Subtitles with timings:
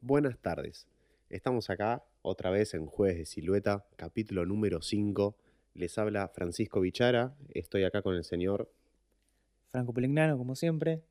[0.00, 0.86] Buenas tardes.
[1.28, 5.36] Estamos acá otra vez en Jueves de Silueta, capítulo número 5.
[5.74, 7.34] Les habla Francisco Bichara.
[7.52, 8.70] Estoy acá con el señor.
[9.70, 11.02] Franco Polignano, como siempre.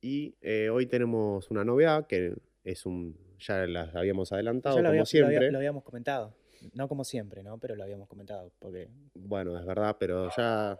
[0.00, 2.34] Y eh, hoy tenemos una novedad que
[2.64, 3.16] es un.
[3.38, 5.36] Ya las habíamos adelantado, Ya lo, como había- lo siempre.
[5.36, 6.34] había- lo habíamos comentado.
[6.72, 7.58] No como siempre, ¿no?
[7.58, 8.50] Pero lo habíamos comentado.
[8.58, 10.78] Porque Bueno, es verdad, pero ya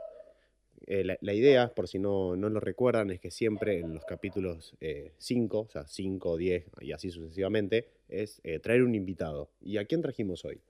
[0.86, 4.04] eh, la, la idea, por si no, no lo recuerdan, es que siempre en los
[4.04, 4.76] capítulos
[5.18, 9.50] 5, o sea, 5, 10 y así sucesivamente, es eh, traer un invitado.
[9.61, 10.61] ¿Y a quién trajimos hoy?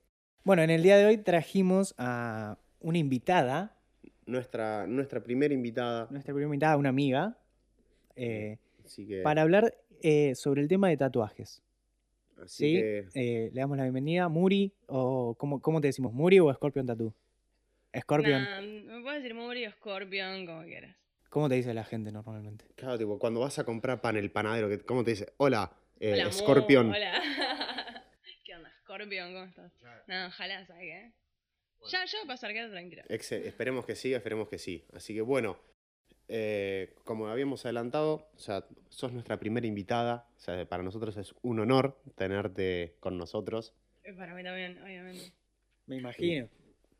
[0.45, 3.77] Bueno, en el día de hoy trajimos a una invitada,
[4.27, 6.07] Nuestra, nuestra primera invitada.
[6.11, 7.37] nuestra primera invitada, una amiga,
[8.17, 11.63] eh, Así que, para hablar eh, sobre el tema de tatuajes.
[12.43, 12.73] así ¿Sí?
[12.75, 14.29] que Eh, le damos la bienvenida.
[14.29, 16.13] Muri, o ¿cómo, cómo te decimos?
[16.13, 17.13] ¿Muri o Scorpion Tattoo?
[18.01, 18.43] Scorpion.
[18.45, 20.97] Nah, me puedes decir Muri o Scorpion, como quieras.
[21.31, 22.65] ¿Cómo te dice la gente normalmente?
[22.77, 25.33] claro, tipo, cuando vas a comprar pan, el panadero, ¿cómo te dice?
[25.37, 25.71] Hola,
[26.01, 26.93] eh, Hola, Scorpion.
[26.93, 27.23] Hola.
[28.45, 29.33] ¿Qué onda, Scorpion?
[29.33, 29.73] ¿Cómo estás?
[30.07, 31.13] No, ojalá, ¿sabes qué?
[31.91, 33.03] Ya, ya va a pasar, quédate tranquilo.
[33.09, 34.85] Exe- esperemos que sí, esperemos que sí.
[34.95, 35.59] Así que bueno,
[36.29, 40.27] eh, como habíamos adelantado, o sea, sos nuestra primera invitada.
[40.37, 43.75] O sea, para nosotros es un honor tenerte con nosotros.
[44.05, 45.33] Eh, Para mí también, obviamente.
[45.87, 46.49] Me imagino.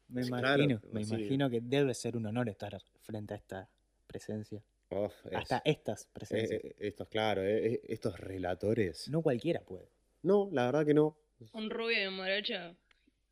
[0.09, 0.81] Me Sí, claro, imagino.
[0.93, 1.15] me sí.
[1.15, 3.69] imagino que debe ser un honor estar frente a esta
[4.07, 4.63] presencia.
[4.91, 6.65] Uf, es- Hasta estas eh, presencias.
[6.65, 9.09] eh, estos, claro, eh, eh, estos relatores.
[9.09, 9.89] No cualquiera puede.
[10.23, 11.17] No, la verdad que no.
[11.53, 12.77] Un rubio y un morocho,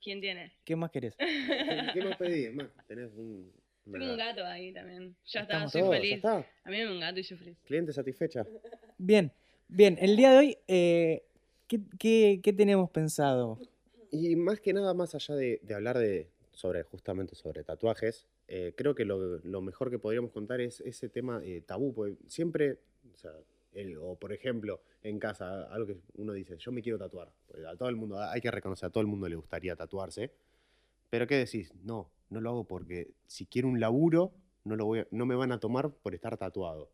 [0.03, 0.53] ¿quién tiene?
[0.65, 1.15] ¿Qué más querés?
[1.19, 2.53] ¿Qué, más pedís?
[2.53, 3.53] Más, tenés un...
[3.85, 5.15] Tengo un gato ahí también.
[5.27, 6.15] Ya está, Estamos soy Todo, ya feliz.
[6.17, 6.37] está.
[6.65, 7.59] A mí me un gato y soy feliz.
[7.65, 8.47] Cliente satisfecha.
[8.99, 9.31] Bien,
[9.69, 9.97] bien.
[10.01, 11.23] El día de hoy, eh,
[11.69, 13.61] ¿qué, qué, qué tenemos pensado?
[14.11, 18.73] Y más que nada, más allá de, de hablar de sobre justamente sobre tatuajes, eh,
[18.77, 22.79] creo que lo, lo mejor que podríamos contar es ese tema eh, tabú, porque siempre,
[24.01, 27.77] o, por ejemplo, en casa, algo que uno dice, yo me quiero tatuar, porque a
[27.77, 30.31] todo el mundo, hay que reconocer, a todo el mundo le gustaría tatuarse,
[31.11, 31.73] pero ¿qué decís?
[31.83, 34.33] No, no lo hago porque si quiero un laburo,
[34.65, 36.89] no, lo voy no me van a tomar por estar tatuado.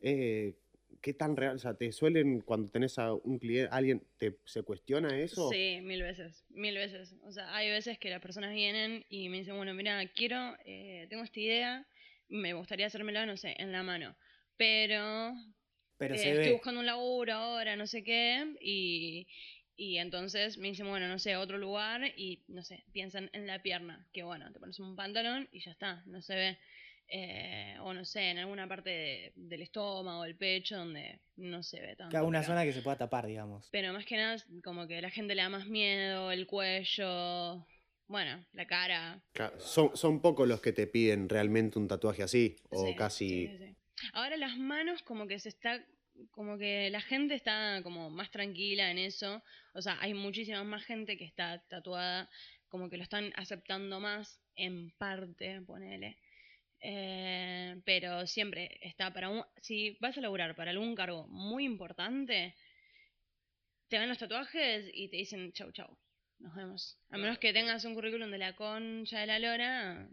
[0.00, 0.54] Eh,
[1.00, 1.56] ¿Qué tan real?
[1.56, 5.50] O sea, ¿te suelen cuando tenés a un cliente, alguien, te, se cuestiona eso?
[5.50, 7.14] Sí, mil veces, mil veces.
[7.22, 11.06] O sea, hay veces que las personas vienen y me dicen, bueno, mira, quiero, eh,
[11.10, 11.86] tengo esta idea,
[12.28, 14.16] me gustaría hacérmela, no sé, en la mano.
[14.56, 15.34] Pero
[15.98, 16.52] Pero eh, se estoy ve.
[16.52, 19.26] buscando un laburo ahora, no sé qué, y,
[19.76, 23.62] y entonces me dicen, bueno, no sé, otro lugar, y no sé, piensan en la
[23.62, 26.58] pierna, que bueno, te pones un pantalón y ya está, no se ve.
[27.08, 31.80] Eh, o no sé, en alguna parte de- del estómago, el pecho, donde no se
[31.80, 32.12] ve tanto.
[32.12, 33.68] Cada una pero- zona que se pueda tapar, digamos.
[33.70, 37.64] Pero más que nada, como que la gente le da más miedo, el cuello,
[38.08, 39.22] bueno, la cara.
[39.32, 43.28] Ca- Son, son pocos los que te piden realmente un tatuaje así, o Sí, casi...
[43.28, 43.76] sí, sí, sí.
[44.12, 45.84] Ahora las manos como que se está,
[46.32, 49.42] como que la gente está como más tranquila en eso.
[49.74, 52.28] O sea, hay muchísima más gente que está tatuada,
[52.68, 56.16] como que lo están aceptando más, en parte, ponele.
[56.80, 59.42] Eh, pero siempre está para un...
[59.60, 62.54] Si vas a laburar para algún cargo muy importante,
[63.88, 65.96] te ven los tatuajes y te dicen chau chau.
[66.38, 66.98] Nos vemos.
[67.10, 70.08] A menos que tengas un currículum de la concha de la lora,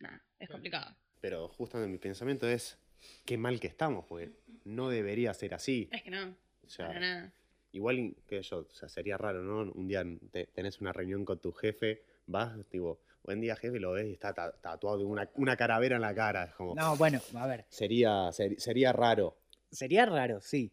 [0.00, 0.96] nada, es complicado.
[1.20, 2.76] Pero justamente mi pensamiento es,
[3.24, 4.32] qué mal que estamos, porque
[4.64, 5.88] no debería ser así.
[5.92, 7.32] Es que no, O sea, para nada.
[7.70, 9.70] igual que yo, o sea, sería raro, ¿no?
[9.72, 13.92] Un día te- tenés una reunión con tu jefe, vas, tipo, buen día jefe, lo
[13.92, 16.44] ves y está ta- tatuado de una, una calavera en la cara.
[16.44, 17.64] Es como, No, bueno, a ver.
[17.68, 19.36] sería, ser- sería raro.
[19.70, 20.72] Sería raro, sí.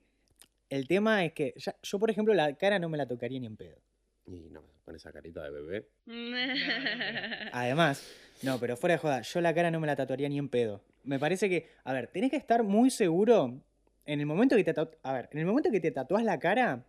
[0.69, 3.45] El tema es que ya- yo, por ejemplo, la cara no me la tocaría ni
[3.47, 3.77] en pedo.
[4.25, 5.87] Y no, con esa carita de bebé.
[7.53, 8.05] Además,
[8.43, 10.81] no, pero fuera de joda, yo la cara no me la tatuaría ni en pedo.
[11.03, 13.61] Me parece que, a ver, tenés que estar muy seguro
[14.05, 16.83] en el momento que te a ver, en el momento que te tatuás la cara,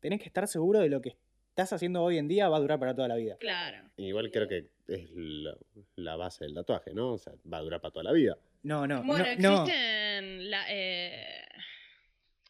[0.00, 1.16] tenés que estar seguro de lo que
[1.52, 3.36] estás haciendo hoy en día va a durar para toda la vida.
[3.38, 3.90] claro.
[3.98, 5.54] Igual creo que es la,
[5.96, 7.12] la base del tatuaje, ¿no?
[7.12, 8.36] O sea, va a durar para toda la vida.
[8.62, 9.62] No, no, Bueno, no, no.
[9.64, 11.44] existen la- eh,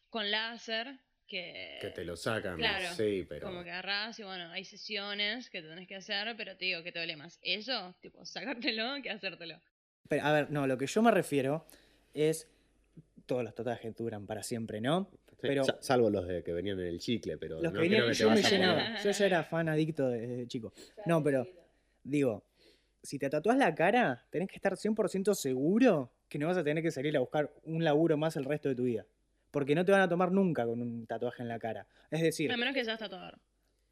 [0.09, 3.47] con láser que, Que te lo sacan, Claro, sí, pero...
[3.47, 6.81] como que agarrás y bueno, hay sesiones que te tenés que hacer, pero te digo
[6.83, 7.39] que te duele más.
[7.41, 9.59] Eso, tipo, sacártelo que hacértelo.
[10.07, 11.65] Pero, a ver, no, lo que yo me refiero
[12.13, 12.47] es
[13.25, 15.09] todos los tatuajes duran para siempre, ¿no?
[15.43, 17.87] Sí, pero- sa- salvo los de que venían en el chicle, pero Los no que
[17.87, 19.01] creo venían, te yo me vas llenaba.
[19.03, 20.73] Yo ya era fan adicto desde chico.
[21.05, 21.47] No, pero
[22.03, 22.43] digo,
[23.01, 26.81] si te tatuás la cara, tenés que estar 100% seguro que no vas a tener
[26.83, 29.05] que salir a buscar un laburo más el resto de tu vida.
[29.51, 31.85] Porque no te van a tomar nunca con un tatuaje en la cara.
[32.09, 33.37] Es decir, A menos que seas tatuador.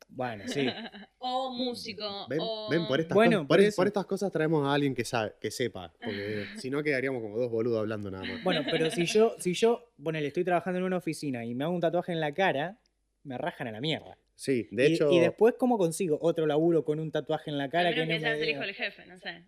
[0.10, 0.68] Bueno, sí.
[1.20, 2.28] o músico.
[2.30, 2.70] Ven, o...
[2.70, 3.76] ven, por, estas Bueno, cosas, por por, eso.
[3.76, 7.38] por estas cosas traemos a alguien que sabe, que sepa, porque si no quedaríamos como
[7.38, 8.44] dos boludos hablando nada más.
[8.44, 11.74] Bueno, pero si yo, si yo, ponele, estoy trabajando en una oficina y me hago
[11.74, 12.80] un tatuaje en la cara,
[13.24, 14.18] me rajan a la mierda.
[14.36, 15.12] Sí, de y, hecho.
[15.12, 18.20] y después, ¿cómo consigo otro laburo con un tatuaje en la cara que no que
[18.20, 19.46] me el hijo del jefe, no sé.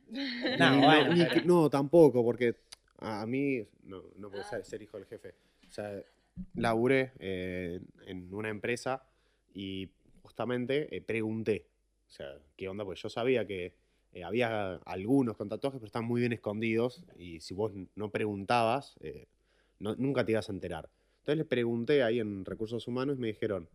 [0.60, 2.58] No, ni pero- tampoco, porque
[3.00, 5.34] a mí no, no puede ser, ser hijo del jefe.
[5.68, 5.92] O sea,
[6.56, 9.04] laburé eh, en una empresa
[9.54, 9.90] y
[10.24, 11.68] justamente eh, pregunté,
[12.08, 12.84] o sea, ¿qué onda?
[12.86, 13.76] Porque yo sabía que
[14.14, 18.96] eh, había algunos con tatuajes, pero están muy bien escondidos y si vos no preguntabas,
[19.02, 19.28] eh,
[19.80, 20.90] no- nunca te ibas a enterar.
[21.20, 23.70] Entonces les pregunté ahí en Recursos Humanos y me dijeron,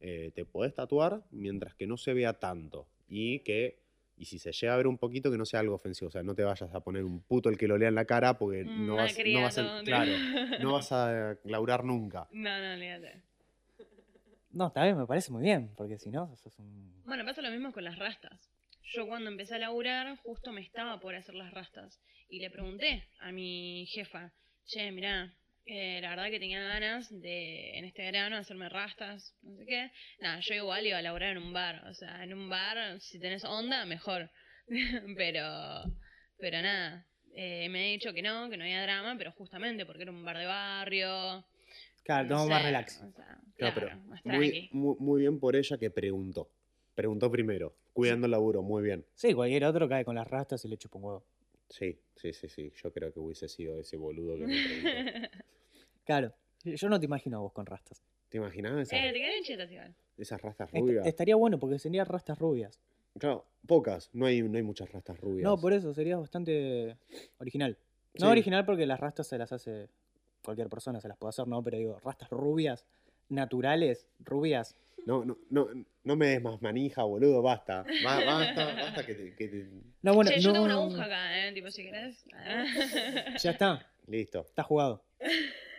[0.00, 3.78] eh, te podés tatuar mientras que no se vea tanto y que
[4.16, 6.22] y si se llega a ver un poquito que no sea algo ofensivo, o sea,
[6.22, 8.64] no te vayas a poner un puto el que lo lea en la cara porque
[8.64, 10.12] Un no vas, no vas a, claro,
[10.60, 12.28] no vas a laurar nunca.
[12.32, 13.22] No, no, olvídate.
[14.52, 17.02] No, está me parece muy bien, porque si no, sos un...
[17.04, 18.50] Bueno, pasa lo mismo con las rastas.
[18.92, 22.00] Yo cuando empecé a laburar, justo me estaba por hacer las rastas.
[22.28, 24.32] Y le pregunté a mi jefa,
[24.66, 25.32] che, mirá,
[25.66, 29.90] eh, la verdad que tenía ganas de, en este verano, hacerme rastas, no sé qué.
[30.20, 31.86] Nada, yo igual iba a laburar en un bar.
[31.88, 34.30] O sea, en un bar, si tenés onda, mejor.
[35.16, 35.84] pero,
[36.38, 40.02] pero nada, eh, me he dicho que no, que no había drama, pero justamente porque
[40.02, 41.44] era un bar de barrio.
[42.02, 42.96] Claro, no todo más relax.
[43.02, 43.24] o sea,
[43.56, 46.48] Claro, claro, pero más muy, muy, muy bien por ella que preguntó.
[46.94, 49.04] Preguntó primero, cuidando el laburo, muy bien.
[49.14, 51.24] Sí, cualquier otro cae con las rastas y le chupa un huevo.
[51.68, 52.72] Sí, sí, sí, sí.
[52.82, 55.38] Yo creo que hubiese sido ese boludo que me preguntó.
[56.04, 56.32] Claro,
[56.64, 58.02] yo no te imagino a vos con rastas.
[58.30, 59.94] ¿Te imaginabas esas, Eh, te quedan chetas igual.
[60.16, 61.06] esas rastas Est- rubias?
[61.06, 62.80] estaría bueno porque serían rastas rubias.
[63.18, 64.10] Claro, pocas.
[64.12, 65.44] No hay, no hay muchas rastas rubias.
[65.44, 66.96] No, por eso sería bastante
[67.38, 67.76] original.
[68.14, 68.32] No Sí.
[68.32, 69.88] original porque las rastas se las hace
[70.44, 72.84] cualquier persona, se las puede hacer, no, pero digo, rastas rubias,
[73.28, 74.76] naturales, rubias.
[75.06, 75.68] No, no, no,
[76.04, 77.84] no me des más manija, boludo, basta.
[78.04, 79.68] Ba- basta, basta que te, que te-
[80.02, 80.52] No, bueno, che, yo no.
[80.54, 81.52] tengo una aguja acá, ¿eh?
[81.52, 82.24] Tipo, si querés.
[83.42, 85.02] Ya está, Listo, está jugado.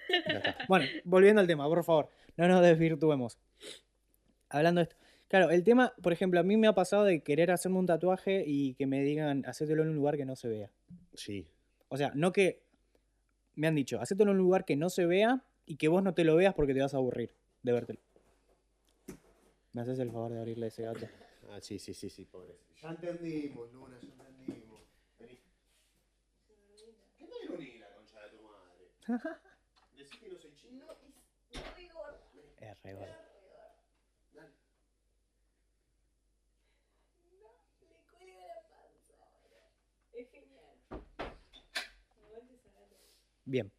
[0.10, 0.58] ya está.
[0.68, 3.38] Bueno, volviendo al tema, por favor, no nos desvirtuemos.
[4.50, 4.96] Hablando de esto.
[5.28, 8.44] Claro, el tema, por ejemplo, a mí me ha pasado de querer hacerme un tatuaje
[8.46, 10.70] y que me digan, hacételo en un lugar que no se vea.
[11.14, 11.48] Sí.
[11.90, 12.62] O sea, no que.
[13.56, 16.14] Me han dicho, hacételo en un lugar que no se vea y que vos no
[16.14, 17.34] te lo veas porque te vas a aburrir
[17.64, 18.00] de vértelo.
[19.74, 21.08] ¿Me haces el favor de abrirle ese gato?
[21.50, 22.58] Ah, sí, sí, sí, sí, pobre.
[22.82, 24.82] Ya entendimos, Luna, ya entendimos.
[25.20, 25.40] Vení.
[27.18, 28.92] ¿Qué tal ironía la concha de tu madre?
[29.98, 30.86] Decís que no soy chino.
[31.52, 33.31] Es re gordo.
[43.46, 43.72] Bien.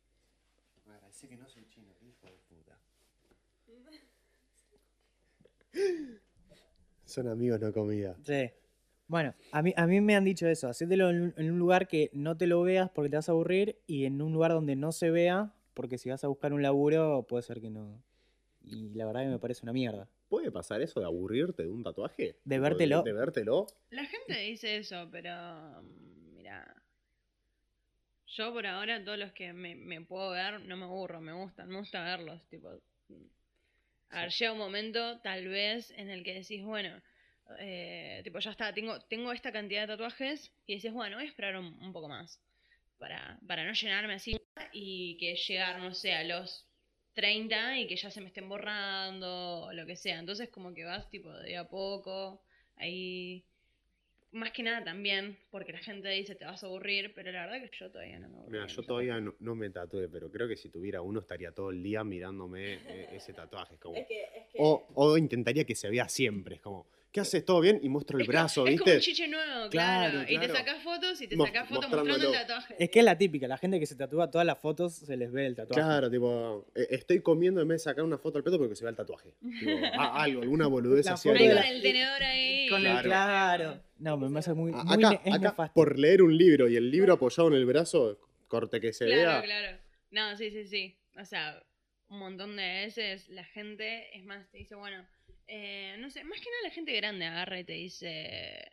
[0.86, 2.78] Me agradece que no soy chino, qué hijo de puta.
[7.04, 8.16] Son amigos, no comida.
[8.22, 8.50] Sí.
[9.08, 11.86] Bueno, a mí, a mí me han dicho eso, hacételo en, un- en un lugar
[11.86, 14.74] que no te lo veas porque te vas a aburrir y en un lugar donde
[14.76, 18.02] no se vea porque si vas a buscar un laburo puede ser que no.
[18.64, 20.08] Y la verdad que me parece una mierda.
[20.28, 22.38] ¿Puede pasar eso de aburrirte de un tatuaje?
[22.44, 23.02] ¿De vértelo?
[23.02, 23.66] De, vértelo.
[23.90, 25.30] La gente dice eso, pero.
[25.82, 26.21] mm.
[28.36, 31.68] Yo por ahora, todos los que me, me puedo ver, no me aburro, me gustan,
[31.68, 32.40] me gusta verlos.
[32.48, 32.80] Tipo.
[34.10, 37.02] A ver, llega un momento, tal vez, en el que decís, bueno,
[37.58, 41.28] eh, tipo, ya está, tengo, tengo esta cantidad de tatuajes, y decís, bueno, voy a
[41.28, 42.40] esperar un, un poco más.
[42.98, 44.36] Para, para no llenarme así
[44.72, 46.66] y que llegar, no sé, a los
[47.14, 50.18] 30 y que ya se me estén borrando o lo que sea.
[50.18, 52.42] Entonces como que vas tipo de a poco,
[52.76, 53.44] ahí...
[54.32, 57.68] Más que nada también, porque la gente dice te vas a aburrir, pero la verdad
[57.68, 58.50] que yo todavía no me aburro.
[58.50, 61.70] Mira, yo todavía no, no me tatué, pero creo que si tuviera uno estaría todo
[61.70, 63.74] el día mirándome eh, ese tatuaje.
[63.74, 66.54] Es como, Es que, es que o, o intentaría que se vea siempre.
[66.56, 67.44] Es como, ¿qué haces?
[67.44, 67.78] ¿Todo bien?
[67.82, 68.94] Y muestro el Es brazo, es como ¿viste?
[68.96, 70.22] un chiche nuevo, Claro, claro.
[70.22, 70.54] Y te claro.
[70.54, 72.74] sacas fotos y te sacas fotos mostrando el tatuaje.
[72.78, 75.30] Es que es la típica, la gente que se tatúa todas las fotos se les
[75.30, 75.80] ve el tatuaje.
[75.82, 78.84] Claro, tipo, eh, estoy comiendo en vez de sacar una foto al pedo porque se
[78.84, 79.34] ve el tatuaje.
[79.60, 81.28] Tipo, algo, alguna boludez así.
[81.28, 82.68] con la- el tenedor ahí.
[82.68, 83.02] Con el Claro.
[83.08, 83.80] claro.
[83.98, 85.74] No, me parece muy, muy Acá, es acá nefasto.
[85.74, 89.20] por leer un libro y el libro apoyado en el brazo, corte que se Claro,
[89.22, 89.42] vea.
[89.42, 89.78] claro.
[90.10, 90.96] No, sí, sí, sí.
[91.20, 91.62] O sea,
[92.08, 95.06] un montón de veces la gente, es más, te dice, bueno,
[95.46, 98.72] eh, no sé, más que nada la gente grande agarra y te dice,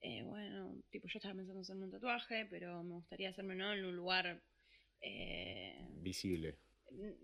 [0.00, 3.72] eh, bueno, tipo, yo estaba pensando en hacerme un tatuaje, pero me gustaría hacerme ¿no?
[3.72, 4.40] en un lugar...
[5.00, 6.58] eh, Visible.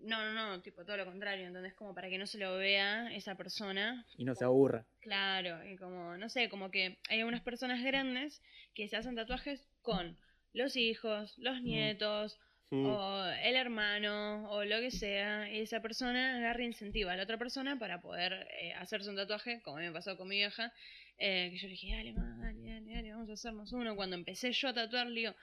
[0.01, 3.13] no, no, no, tipo todo lo contrario, entonces como para que no se lo vea
[3.15, 4.85] esa persona, Y no se aburra.
[5.01, 8.41] Claro, y como, no sé, como que hay algunas personas grandes
[8.73, 10.17] que se hacen tatuajes con
[10.53, 12.52] los hijos, los nietos, Mm.
[12.73, 17.23] O el hermano, o lo que sea, y esa persona agarra e incentiva a la
[17.23, 20.73] otra persona para poder eh, hacerse un tatuaje, como me pasó con mi vieja,
[21.17, 23.95] eh, que yo le dije, dale, ma, dale, dale, dale, vamos a hacernos uno.
[23.95, 25.33] Cuando empecé yo a tatuar, le digo,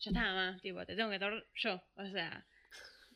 [0.00, 2.46] ya está, más, tipo, te tengo que tatuar yo, o sea,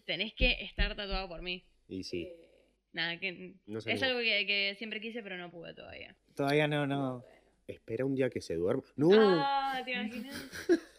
[0.04, 1.64] tenés que estar tatuado por mí.
[1.88, 2.22] Y sí.
[2.22, 2.50] eh,
[2.92, 6.16] nada, que No es algo que, que siempre quise, pero no pude todavía.
[6.34, 7.24] Todavía no, no.
[7.66, 8.84] Espera un día que se duerma.
[8.94, 9.10] No.
[9.12, 10.34] Ah, ¿te imaginas?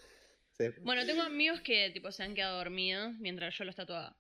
[0.58, 4.18] Se- Bueno, tengo amigos que tipo se han quedado dormidos mientras yo los tatuaba.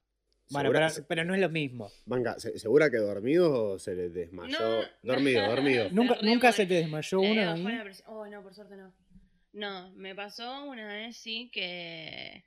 [0.50, 1.91] Bueno, pero, pero no es lo mismo.
[2.06, 4.58] Manga, ¿se- ¿segura que dormido o se le desmayó?
[4.60, 4.82] No.
[5.01, 5.89] Dormido, dormido.
[5.89, 7.75] Se ¿Nunca, re nunca se te desmayó Le uno bajó ahí?
[7.75, 8.08] la presión.
[8.10, 8.94] Oh, no, por suerte no.
[9.53, 12.46] No, me pasó una vez, sí, que,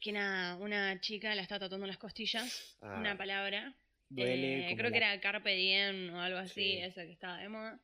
[0.00, 2.96] que nada, una chica la estaba tatuando las costillas, Ah.
[2.98, 3.76] una palabra.
[4.08, 6.78] Duele eh, creo que era Carpe Diem o algo así, Sí.
[6.78, 7.80] esa que estaba de moda.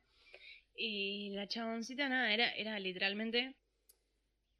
[0.75, 3.53] Y la chaboncita, nada, era, era literalmente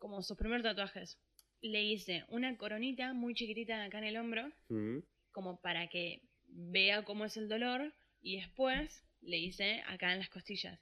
[0.03, 1.17] como sus primeros tatuajes.
[1.61, 4.97] Le hice una coronita muy chiquitita acá en el hombro, Mm.
[5.31, 10.27] como para que vea cómo es el dolor y después le hice acá en las
[10.29, 10.77] costillas.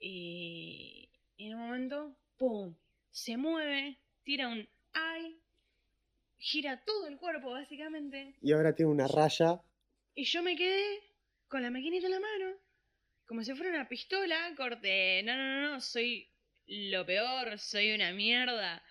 [0.00, 1.08] Y,
[1.38, 2.74] en un momento, ¡pum!
[3.12, 5.38] Se mueve, tira un ay,
[6.36, 8.34] gira todo el cuerpo básicamente.
[8.42, 9.60] Y ahora tiene una raya.
[10.16, 11.04] Y yo me quedé
[11.46, 12.56] con la maquinita en la mano,
[13.26, 16.28] como si fuera una pistola, corte, no, no, no, no, soy
[16.66, 18.82] lo peor, soy una mierda.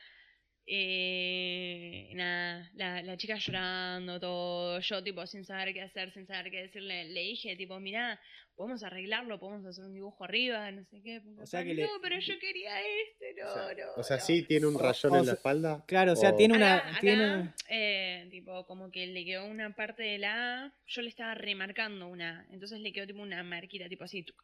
[0.67, 6.49] Eh, nada, la, la chica llorando, todo, yo tipo sin saber qué hacer, sin saber
[6.51, 8.19] qué decirle, le dije tipo, mirá,
[8.55, 11.21] podemos arreglarlo, podemos hacer un dibujo arriba, no sé qué.
[11.39, 13.91] O sea no, que le- pero yo quería este, no, O sea, no.
[13.97, 14.23] o sea, no".
[14.23, 15.83] sí tiene un rayón o en la sea, espalda.
[15.87, 16.77] Claro, o sea, o- tiene una.
[16.77, 17.53] Acá, acá, tiene...
[17.69, 22.07] eh, tipo, como que le quedó una parte de la A, yo le estaba remarcando
[22.07, 24.23] una A, entonces le quedó tipo una marquita, tipo así.
[24.23, 24.43] tuc.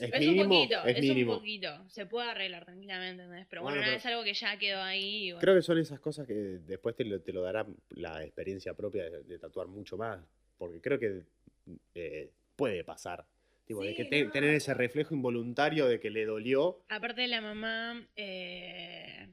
[0.00, 0.42] Es, Es, mínimo.
[0.42, 1.32] un poquito, es es, mínimo.
[1.34, 1.88] un poquito.
[1.88, 3.46] Se puede arreglar tranquilamente, ¿entendés?
[3.48, 5.30] Pero bueno, Bueno, pero- es algo que ya quedó ahí.
[5.32, 5.40] bueno.
[5.40, 9.08] Creo que son esas cosas que después te lo, te lo dará la experiencia propia
[9.08, 10.20] de, de tatuar mucho más.
[10.58, 11.22] Porque creo que
[11.94, 13.24] eh, puede pasar.
[13.66, 14.30] Tipo, de que te- no.
[14.30, 16.82] tener ese reflejo involuntario de que le dolió.
[16.88, 19.28] Aparte de la mamá, eh,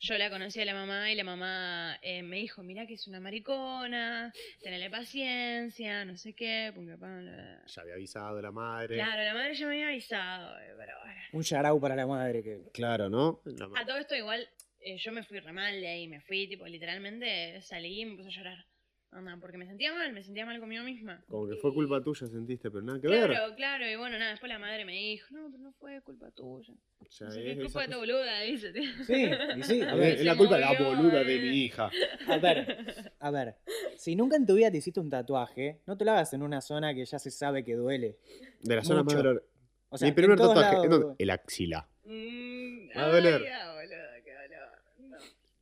[0.00, 3.06] yo la conocí a la mamá y la mamá eh, me dijo, mirá que es
[3.06, 7.20] una maricona, tenele paciencia, no sé qué, porque papá...
[7.66, 8.94] Ya había avisado la madre.
[8.96, 11.20] Claro, la madre ya me había avisado, eh, pero bueno.
[11.32, 12.62] Un yarau para la madre que.
[12.72, 13.42] Claro, ¿no?
[13.44, 14.48] La A todo esto igual,
[14.80, 18.16] eh, yo me fui re mal de ahí, me fui, tipo, literalmente salí y me
[18.16, 18.69] puse a llorar.
[19.12, 21.20] Anda, porque me sentía mal, me sentía mal conmigo misma.
[21.26, 23.28] Como que fue culpa tuya, sentiste, pero nada que ver.
[23.28, 26.30] Claro, claro, y bueno, nada, después la madre me dijo, no, pero no fue culpa
[26.30, 26.72] tuya.
[27.00, 28.72] O sea, No sé es culpa de tu boluda, dice.
[28.72, 28.82] tío.
[29.04, 29.24] Sí,
[29.56, 30.12] y sí, a Es- ver.
[30.12, 31.90] es se la culpa de la boluda de mi hija.
[32.28, 33.56] A ver, a ver.
[33.96, 36.60] Si nunca en tu vida te hiciste un tatuaje, no te lo hagas en una
[36.60, 38.16] zona que ya se sabe que duele.
[38.62, 39.16] De la zona Mucho.
[39.16, 39.44] más dolor.
[39.88, 41.14] O sea, Mi primer tatuaje, lados ¿en dónde?
[41.18, 41.88] el axila.
[42.04, 43.34] Mm, Va a doler.
[43.34, 44.68] ay, ya, boludo, qué dolor.
[45.10, 45.16] No.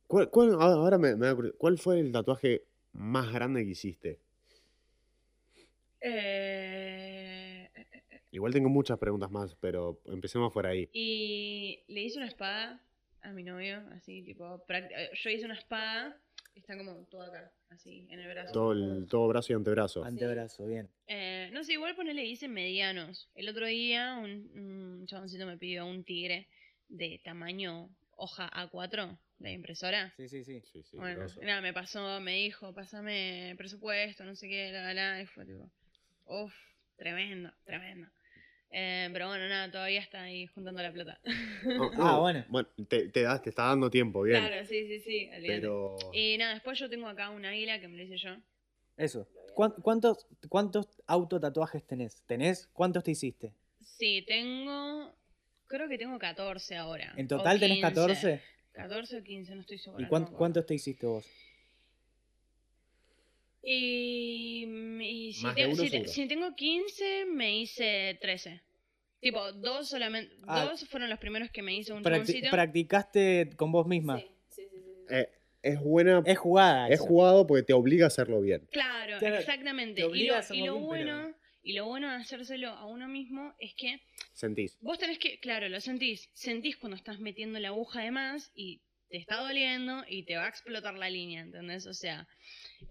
[0.05, 1.57] ¿Cuál, cuál- ahora ahora me, me da curiosidad.
[1.57, 2.63] ¿Cuál fue el tatuaje
[2.93, 4.19] más grande que hiciste?
[6.01, 7.69] Eh,
[8.31, 10.89] Igual tengo muchas preguntas más, pero empecemos por ahí.
[10.93, 12.81] y le hice una espada
[13.21, 16.17] a mi novio, así, tipo, eh, yo hice una espada,
[16.55, 18.53] y está como todo acá, así, en el brazo.
[18.53, 20.03] Todo, el, todo brazo y antebrazo.
[20.05, 20.89] Antebrazo, bien.
[21.07, 23.29] Eh, no sé, igual ponele hice medianos.
[23.35, 26.47] El otro día un, un chaboncito me pidió un tigre
[26.87, 30.13] de tamaño hoja A4, la impresora.
[30.17, 30.61] Sí, sí, sí.
[30.71, 35.21] Sí, sí, bueno, nada, me pasó, me dijo, pásame presupuesto, no sé qué, la, la,
[35.21, 35.69] y fue tipo,
[36.25, 36.53] uff,
[36.97, 38.07] tremendo, tremendo.
[38.71, 41.19] Eh, pero bueno, nada, todavía está ahí juntando la plata.
[41.77, 42.45] Oh, Ah, oh, bueno.
[42.49, 44.39] Bueno, te, te, da- te está dando tiempo, bien.
[44.47, 46.11] Claro, sí, sí, sí, pero.
[46.13, 48.35] Y nada, después yo tengo acá un águila que me lo hice yo.
[48.97, 49.27] Eso.
[49.55, 52.21] ¿Cuán- ¿Cuántos, cuántos autotatuajes tenés?
[52.27, 52.67] ¿Tenés?
[52.73, 53.53] ¿Cuántos te hiciste?
[53.81, 55.15] Sí, tengo,
[55.67, 57.13] creo que tengo 14 ahora.
[57.17, 57.91] ¿En total tenés 15.
[57.93, 58.41] 14?
[58.81, 60.01] 14 o 15, no estoy segura.
[60.01, 60.37] ¿Y no cuán- me acuerdo.
[60.37, 61.25] cuántos te hiciste vos?
[63.61, 64.65] Y,
[65.01, 68.61] y si, te- si te- si tengo 15, me hice 13.
[69.19, 70.33] Tipo, dos solamente.
[70.47, 70.65] Ah.
[70.65, 72.49] dos fueron los primeros que me hice un Practi- chaboncito.
[72.51, 74.17] ¿Practicaste con vos misma?
[74.19, 75.13] Sí, sí, sí, sí, sí.
[75.13, 75.29] Eh,
[75.61, 76.23] es buena.
[76.25, 76.87] Es jugada.
[76.87, 77.05] Es eso.
[77.05, 78.65] jugado porque te obliga a hacerlo bien.
[78.71, 80.01] Claro, Claro, exactamente.
[80.01, 83.07] te Y lo, y lo bien, pero- bueno, y lo bueno de hacérselo a uno
[83.07, 84.01] mismo es que
[84.33, 84.77] Sentís.
[84.81, 86.29] vos tenés que, claro, lo sentís.
[86.33, 90.45] Sentís cuando estás metiendo la aguja de más y te está doliendo y te va
[90.45, 91.85] a explotar la línea, ¿entendés?
[91.87, 92.27] O sea,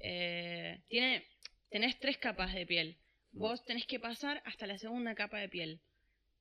[0.01, 1.27] eh, tiene,
[1.71, 2.99] tenés tres capas de piel.
[3.33, 5.81] Vos tenés que pasar hasta la segunda capa de piel.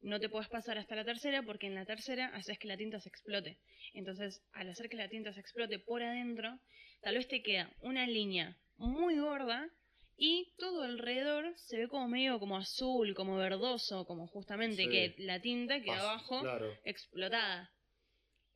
[0.01, 2.99] No te puedes pasar hasta la tercera porque en la tercera haces que la tinta
[2.99, 3.57] se explote.
[3.93, 6.59] Entonces, al hacer que la tinta se explote por adentro,
[7.01, 9.69] tal vez te queda una línea muy gorda
[10.17, 14.89] y todo alrededor se ve como medio como azul, como verdoso, como justamente Sí.
[14.89, 16.73] que la tinta queda abajo Claro.
[16.83, 17.71] explotada.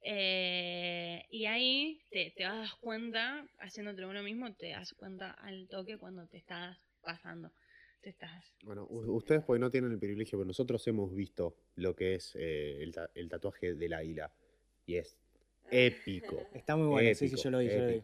[0.04, 5.98] Eh, y ahí te, te das cuenta, haciéndote uno mismo, te das cuenta al toque
[5.98, 7.52] cuando te estás pasando.
[8.02, 8.44] Te estás.
[8.64, 12.82] Bueno, ustedes pues no tienen el privilegio, pero nosotros hemos visto lo que es eh,
[12.82, 14.34] el, ta- el tatuaje del águila.
[14.88, 15.16] Y es
[15.70, 16.50] épico.
[16.56, 18.02] Está muy bueno, sí, sí, épico, yo lo vi, yo lo vi.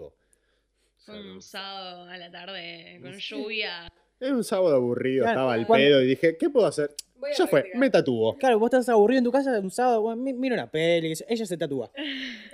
[1.08, 3.88] Un sábado a la tarde con lluvia.
[4.20, 6.90] Era un sábado aburrido, Claro, estaba al cuando- pedo y dije, ¿qué puedo hacer?
[7.16, 8.36] Voy a Ya fue, me tatúo.
[8.38, 11.46] Claro, vos estás aburrido en tu casa un sábado, bueno, mi- mira una peli, ella
[11.46, 11.92] se tatúa.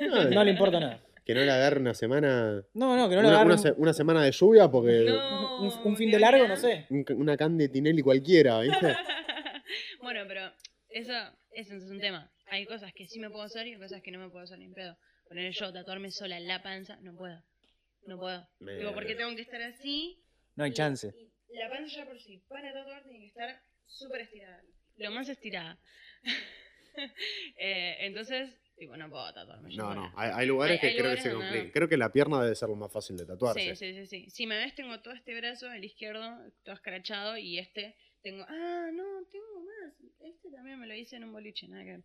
[0.02, 1.02] No, No le importa nada.
[1.26, 2.64] Que no le agarre una semana.
[2.74, 5.06] No, no, que no le una, agarren una se- una semana de lluvia porque.
[5.08, 6.86] No, un, un fin ¿te de largo, no sé.
[6.90, 8.94] un- una can de Tinelli cualquiera, ¿viste?
[10.02, 10.52] bueno, pero
[10.90, 11.14] eso,
[11.52, 12.30] eso es un tema.
[12.52, 14.66] Hay cosas que sí me puedo hacer y cosas que no me puedo hacer ni
[14.66, 14.98] en pedo.
[15.30, 17.42] Poner yo, tatuarme sola en la panza, no puedo.
[18.06, 18.48] No puedo.
[18.60, 20.22] Me- Digo, porque tengo que estar así.
[20.56, 21.14] No hay y- chance.
[21.50, 24.62] y la panza ya por sí, para tatuar tiene que estar súper estirada.
[24.98, 25.80] Lo más estirada.
[27.58, 30.02] Eh, entonces, tipo, no puedo tatuarme yo No, sola.
[30.02, 30.14] no.
[30.16, 31.50] Hay, hay lugares Hay- que hay creo que se donde no.
[31.52, 31.72] complican.
[31.72, 33.76] Creo que la pierna debe ser lo más fácil de tatuarse.
[33.76, 34.30] Sí, sí, sí, sí.
[34.30, 38.46] Si me ves, tengo todo este brazo, el izquierdo, todo escrachado, y este tengo.
[38.48, 39.94] Ah, no, tengo más.
[40.22, 42.04] Este también me lo hice en un boliche, nada que ver.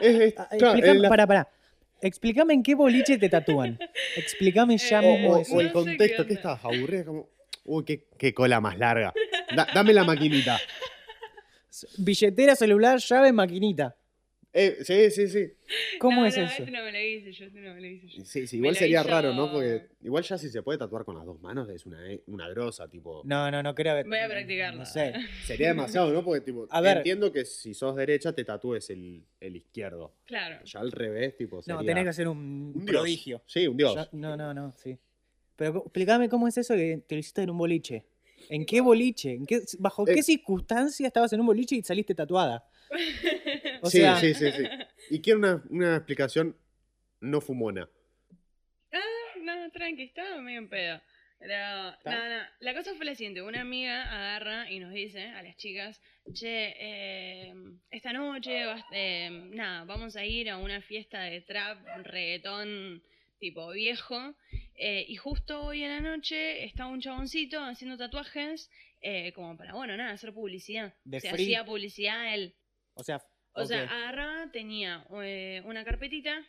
[0.00, 1.48] Es- es- Ah, claro, es la- Pará, pará.
[2.02, 3.78] Explícame en qué boliche te tatúan.
[4.16, 5.54] Explícame ya Eh, o, mismo o- eso.
[5.54, 6.52] o el No sé contexto, qué ¿qué onda.
[6.54, 6.64] estás?
[6.64, 7.28] Aburrida, como.
[7.64, 9.14] Uy, qué, qué cola más larga.
[9.56, 10.58] Da- dame la maquinita.
[11.98, 13.96] Billetera, celular, llave, maquinita.
[14.54, 15.52] Eh, sí, sí, sí.
[15.98, 16.52] ¿Cómo No, es no, eso?
[16.58, 18.22] Este no me lo hice yo, este no me lo hice yo.
[18.24, 19.50] Sí, sí, igual sería hizo- raro, ¿no?
[19.50, 22.48] Porque igual ya si se puede tatuar con las dos manos es una, eh, una
[22.50, 23.22] grosa, tipo.
[23.24, 24.08] No, no, no creo que.
[24.08, 24.80] Voy a practicarlo.
[24.80, 25.14] No sé.
[25.46, 26.22] Sería demasiado, ¿no?
[26.22, 26.98] Porque, tipo, A ver.
[26.98, 30.12] entiendo que si sos derecha te tatúes el, el izquierdo.
[30.26, 30.62] Claro.
[30.64, 31.80] Ya al revés, tipo, sería...
[31.80, 32.96] No, tenés que hacer un, un dios.
[32.96, 33.42] prodigio.
[33.46, 33.94] Sí, un dios.
[33.94, 34.98] Ya- no, no, no, sí.
[35.56, 38.04] Pero explícame cómo es eso que te lo hiciste en un boliche.
[38.50, 39.32] ¿En qué boliche?
[39.32, 40.14] ¿En qué, ¿Bajo Eh.
[40.14, 42.66] qué circunstancia estabas en un boliche y saliste tatuada?
[43.82, 44.64] O sí, sea, sí, sí, sí.
[45.10, 46.56] Y quiero una, una explicación
[47.20, 47.88] no fumona.
[48.92, 51.00] Ah, no, tranqui, estaba medio en pedo.
[51.38, 52.42] Pero, no, no.
[52.60, 56.00] La cosa fue la siguiente: una amiga agarra y nos dice a las chicas:
[56.32, 57.54] Che, eh,
[57.90, 63.02] esta noche, vas- eh, nada, vamos a ir a una fiesta de trap, reggaetón
[63.40, 64.36] tipo viejo.
[64.76, 68.70] eh, y justo hoy en la noche estaba un chaboncito haciendo tatuajes,
[69.00, 70.94] eh, como para, bueno, nada, hacer publicidad.
[71.04, 71.44] De Se free.
[71.46, 72.54] hacía publicidad él.
[72.94, 73.22] O sea,
[73.54, 73.90] O sea, ok.
[73.90, 76.44] agarraba, tenía eh, una carpetita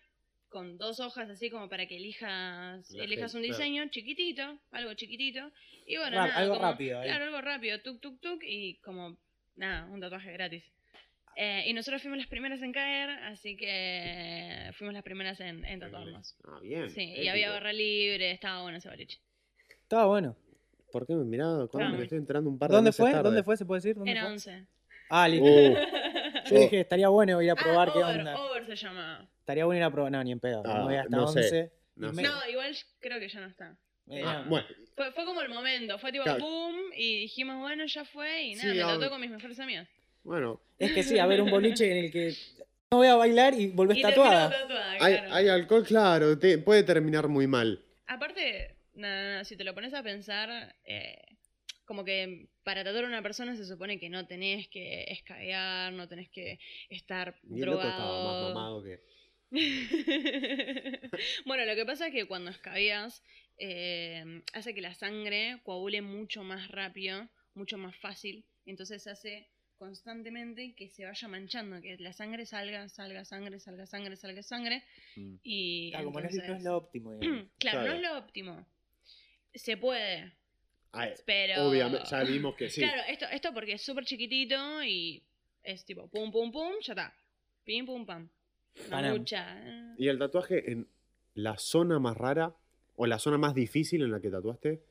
[0.50, 3.64] con dos hojas así como para que elijas, La elijas gente, un claro.
[3.64, 5.52] diseño chiquitito, algo chiquitito.
[5.88, 7.08] Y bueno, Rap- nada, algo como- rápido ahí.
[7.10, 9.18] Claro, algo rápido, tuk tuk tuk y como,
[9.56, 10.64] nada, un tatuaje gratis.
[11.36, 15.80] Eh, y nosotros fuimos las primeras en caer, así que fuimos las primeras en, en
[15.80, 16.36] tatuarnos.
[16.46, 16.90] Ah, bien.
[16.92, 17.32] Sí, y épico.
[17.32, 19.18] había barra libre, estaba bueno ese boliche.
[19.82, 20.38] estaba bueno.
[20.92, 21.68] ¿Por qué me?
[21.70, 21.98] ¿Cuándo Claro.
[21.98, 23.10] me estoy entrando un par de ¿Dónde fue?
[23.12, 23.24] tarde?
[23.24, 23.58] ¿Dónde fue?
[23.58, 23.96] ¿Se puede decir?
[23.96, 24.32] ¿Dónde Era fue?
[24.34, 24.68] 11.
[25.10, 25.46] Ah, listo.
[25.48, 25.76] Uh,
[26.50, 28.40] Yo dije, estaría bueno ir a probar ah, qué over, onda.
[28.42, 29.30] over se llama.
[29.40, 30.12] Estaría bueno ir a probar.
[30.12, 30.62] No, ni en pedo.
[30.66, 31.72] Ah, no voy hasta no sé, 11.
[31.96, 32.22] no sé.
[32.52, 33.78] igual creo que ya no está.
[34.10, 36.40] eh, ah, bueno, Fue, fue como el momento, fue tipo Claro.
[36.40, 39.88] boom y dijimos, bueno, ya fue y nada, Sí, me tatué con mis mejores amigas.
[40.24, 40.60] bueno.
[40.80, 42.34] Es que sí, a ver un boliche en el que
[42.92, 44.50] no voy a bailar y volvés Y tatuada.
[44.50, 45.34] tatuada, Hay, claro.
[45.34, 47.84] hay alcohol, claro, te- puede terminar muy mal.
[48.06, 51.33] Aparte, no, no, no, si te lo pones a pensar, eh,
[51.86, 56.08] como que para tatuar a una persona se supone que no tenés que escabear, no
[56.08, 58.54] tenés que estar Y el loco estaba más drogado.
[58.54, 59.00] mamado que.
[61.46, 63.24] bueno, lo que pasa es que cuando escabeas,
[63.58, 68.46] eh, hace que la sangre coagule mucho más rápido, mucho más fácil.
[68.66, 74.16] Entonces hace constantemente que se vaya manchando, que la sangre salga, salga sangre, salga sangre,
[74.16, 74.84] salga sangre.
[75.16, 75.36] Mm.
[75.44, 77.48] Y Claro, como no es, no es entonces- lo óptimo, digamos.
[77.60, 78.66] claro, no es lo óptimo.
[79.54, 80.34] Se puede,
[80.94, 81.68] Ay, pero...
[81.70, 82.82] Obviamente, ya vimos que sí.
[82.82, 85.22] Claro, esto, esto porque es súper chiquitito y
[85.64, 87.14] es tipo pum, pum, pum, ya está.
[87.66, 88.30] Pim, pum, pam.
[88.90, 89.96] No mucha.
[89.98, 90.88] ¿Y el tatuaje en
[91.36, 92.56] la zona más rara
[92.96, 94.82] o la zona más difícil en la que tatuaste?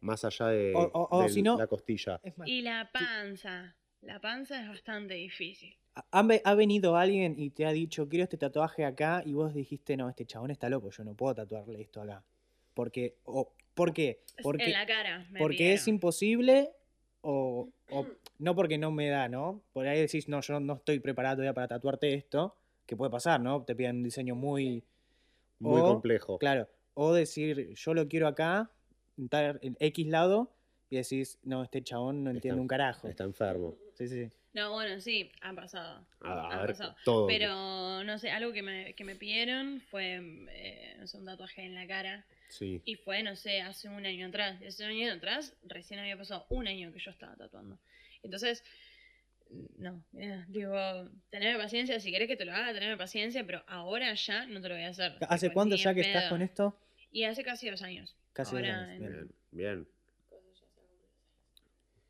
[0.00, 2.20] Más allá de, O- o- o de si no- la costilla.
[2.46, 3.74] Y la panza.
[4.02, 5.76] La panza es bastante difícil.
[6.12, 9.52] ¿ha, ve- ha venido alguien y te ha dicho, quiero este tatuaje acá, y vos
[9.52, 12.22] dijiste, no, este chabón está loco, yo no puedo tatuarle esto acá.
[12.74, 14.20] Porque, o, ¿Por qué?
[14.42, 15.26] Porque, en la cara.
[15.30, 16.70] me porque es imposible
[17.22, 18.06] o, o
[18.38, 19.62] no porque no me da, ¿no?
[19.72, 23.40] Por ahí decís, no, yo no, estoy preparado todavía para tatuarte esto, que puede pasar,
[23.40, 23.62] ¿no?
[23.64, 24.84] Te piden un diseño muy,
[25.60, 26.38] Muy O, complejo.
[26.38, 28.70] claro, o decir, yo lo quiero acá,
[29.16, 30.52] en tal- en X lado,
[30.90, 33.08] y decís, no, este chabón no entiende Está- un carajo.
[33.08, 33.74] Está enfermo.
[33.94, 34.30] Sí, sí.
[34.54, 36.06] No, bueno, sí, ha pasado.
[36.20, 36.96] A, a ha ver, pasado.
[37.04, 37.26] todo.
[37.26, 41.62] Pero, no sé, algo que me, que me pidieron fue, eh, no sé, un tatuaje
[41.62, 42.26] en la cara.
[42.48, 42.82] Sí.
[42.84, 44.60] Y fue, no sé, hace un año atrás.
[44.66, 47.78] Hace un año atrás, recién había pasado un año que yo estaba tatuando.
[48.22, 48.64] Entonces,
[49.78, 50.74] no, mirá, digo,
[51.30, 54.68] teneme paciencia, si querés que te lo haga, teneme paciencia, pero ahora ya no te
[54.68, 55.16] lo voy a hacer.
[55.28, 56.78] ¿Hace cuánto ya que estás con esto?
[57.10, 58.16] Y hace casi dos años.
[58.32, 59.12] Casi dos años, en- bien.
[59.12, 59.88] Bien, bien.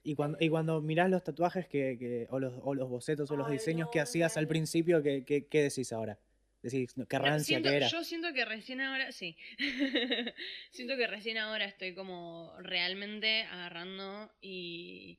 [0.08, 3.36] Y cuando, y cuando mirás los tatuajes que, que- o, los, o los bocetos o
[3.36, 6.18] los Ay, diseños que no, hacías al principio, ¿qué, qué, qué decís ahora?
[6.62, 7.88] Decís, "No, qué rancia siento- que era.
[7.88, 9.36] Yo siento que recién ahora, sí.
[10.70, 15.18] siento que recién ahora estoy como realmente agarrando y,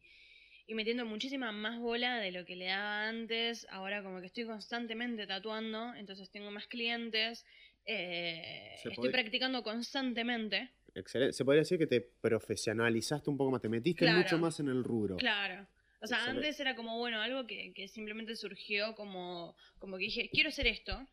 [0.66, 3.68] y metiendo muchísima más bola de lo que le daba antes.
[3.70, 7.46] Ahora como que estoy constantemente tatuando, entonces tengo más clientes.
[7.86, 10.72] eh, estoy practicando constantemente.
[10.96, 11.34] Excelente.
[11.34, 14.18] Se podría decir que te profesionalizaste un poco más, te metiste Claro.
[14.20, 15.18] mucho más en el rubro.
[15.18, 15.68] Claro.
[16.02, 16.48] O sea, Excelente.
[16.48, 20.68] antes era como, bueno, algo que, que simplemente surgió como, como que dije, quiero hacer
[20.68, 21.06] esto,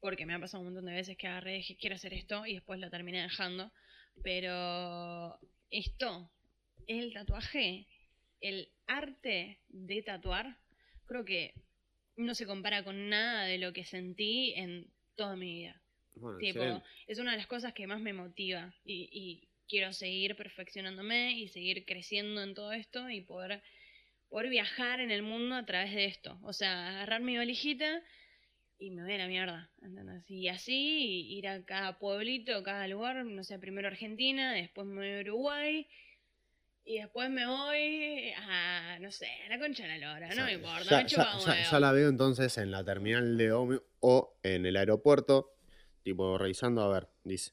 [0.00, 2.44] porque me ha pasado un montón de veces que agarré y dije, quiero hacer esto,
[2.46, 3.72] y después lo terminé dejando.
[4.22, 5.38] Pero
[5.70, 6.30] esto,
[6.86, 7.86] el tatuaje,
[8.40, 10.58] el arte de tatuar,
[11.06, 11.54] creo que
[12.16, 15.80] no se compara con nada de lo que sentí en toda mi vida.
[16.20, 16.86] Bueno, Tipo, excelente.
[17.06, 21.48] es una de las cosas que más me motiva y, y quiero seguir perfeccionándome y
[21.48, 23.62] seguir creciendo en todo esto y poder,
[24.28, 26.38] poder viajar en el mundo a través de esto.
[26.42, 28.02] O sea, agarrar mi valijita
[28.78, 29.70] y me voy a la mierda.
[29.82, 30.24] ¿entendés?
[30.28, 35.18] Y así ir a cada pueblito, cada lugar, no sé, primero Argentina, después me voy
[35.18, 35.86] a Uruguay.
[36.82, 40.54] Y después me voy a, no sé, a la concha de la lora, no me
[40.54, 44.76] importa, ya, me ya- la veo entonces en la terminal de ómnibus o en el
[44.76, 45.52] aeropuerto,
[46.02, 47.52] tipo revisando, a ver, dice,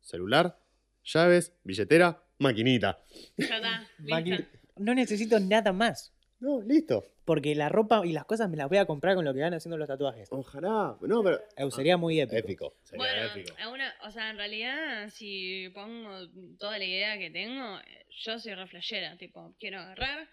[0.00, 0.58] celular,
[1.04, 3.02] llaves, billetera, maquinita.
[3.36, 4.46] Ya está, Maqui-.
[4.76, 6.12] No necesito nada más.
[6.40, 7.04] No, listo.
[7.24, 9.54] Porque la ropa y las cosas me las voy a comprar con lo que van
[9.54, 10.28] haciendo los tatuajes.
[10.30, 10.96] Ojalá.
[11.00, 11.40] No, pero...
[11.56, 12.36] Eh, Sería muy épico.
[12.38, 12.76] Épico.
[12.84, 13.56] Sería Bueno, épico.
[13.60, 16.28] a una- o sea, en realidad, si pongo
[16.58, 20.28] toda la idea que tengo, eh, yo soy re flashera, tipo, quiero agarrar,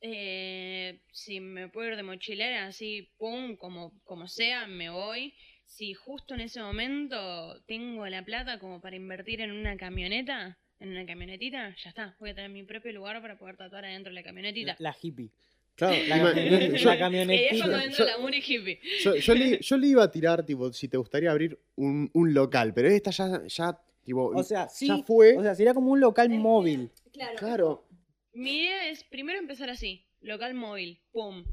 [0.00, 5.34] eh, si me puedo ir de mochilera, así, pum, como, como sea, me voy.
[5.70, 10.90] Si justo en ese momento tengo la plata como para invertir en una camioneta, en
[10.90, 14.14] una camionetita, ya está, voy a tener mi propio lugar para poder tatuar adentro de
[14.16, 14.76] la camionetita.
[14.80, 15.30] La, la hippie.
[15.76, 17.66] Claro, La, camioneta- yo, la Y camionetita.
[17.66, 18.80] yo- entra la muri hippie.
[19.02, 22.34] yo- yo le, yo le iba a tirar, tipo, si te gustaría abrir un, un
[22.34, 24.88] local, pero esta ya, ya tipo, O sea, sí.
[24.88, 25.36] ya fue.
[25.38, 26.90] O sea, sería como un local móvil.
[27.12, 27.36] Claro.
[27.38, 27.88] claro.
[28.34, 31.44] Mi idea es primero empezar así, local móvil, pum,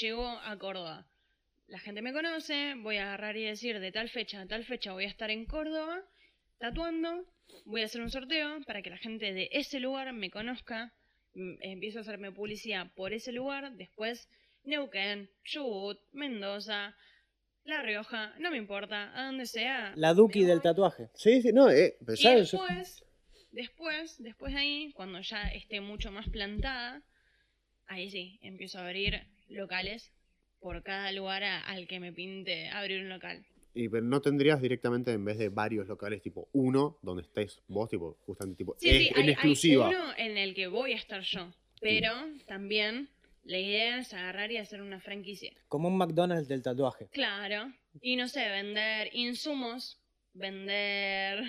[0.00, 1.06] llego a Córdoba.
[1.72, 4.92] La gente me conoce, voy a agarrar y decir de tal fecha a tal fecha
[4.92, 6.04] voy a estar en Córdoba
[6.58, 7.24] tatuando,
[7.64, 10.92] voy a hacer un sorteo para que la gente de ese lugar me conozca,
[11.32, 14.28] mm, empiezo a hacerme publicidad por ese lugar, después
[14.64, 16.94] Neuquén, Chubut, Mendoza,
[17.64, 19.94] La Rioja, no me importa, a donde sea.
[19.96, 21.08] La Duki del tatuaje.
[21.14, 23.02] Sí, sí, no, eh, pero Y después,
[23.50, 27.02] después, después de ahí, cuando ya esté mucho más plantada,
[27.86, 30.12] ahí sí, empiezo a abrir locales
[30.62, 33.44] por cada lugar a- al que me pinte abrir un local.
[33.74, 37.88] Y pero no tendrías directamente en vez de varios locales, tipo uno, donde estés vos,
[37.90, 39.88] tipo, justamente tipo, Sí, es- sí, en hay, hay exclusiva.
[39.88, 42.12] uno en el que voy a estar yo, pero
[42.46, 43.08] también
[43.44, 45.52] la idea es agarrar y hacer una franquicia.
[45.68, 47.08] Como un McDonald's del tatuaje.
[47.12, 49.98] Claro, y no sé, vender insumos,
[50.34, 51.42] vender...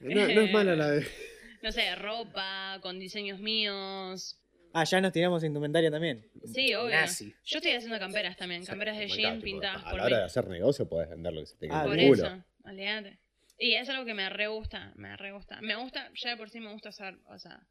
[0.00, 1.06] No, no es mala la de.
[1.62, 4.38] No sé, ropa, con diseños míos.
[4.76, 6.28] Ah, ya nos tiramos indumentaria también.
[6.52, 6.90] Sí, obvio.
[6.96, 7.32] Nazi.
[7.44, 10.20] Yo estoy haciendo camperas también, camperas de jean pintadas A por la hora mí.
[10.20, 12.26] de hacer negocio puedes vender lo que se te quede Ah, en Por el culo.
[12.26, 13.18] eso, olvídate.
[13.56, 15.60] Y es algo que me re gusta, me re gusta.
[15.60, 17.62] Me gusta, ya de por sí me gusta hacer, o sea,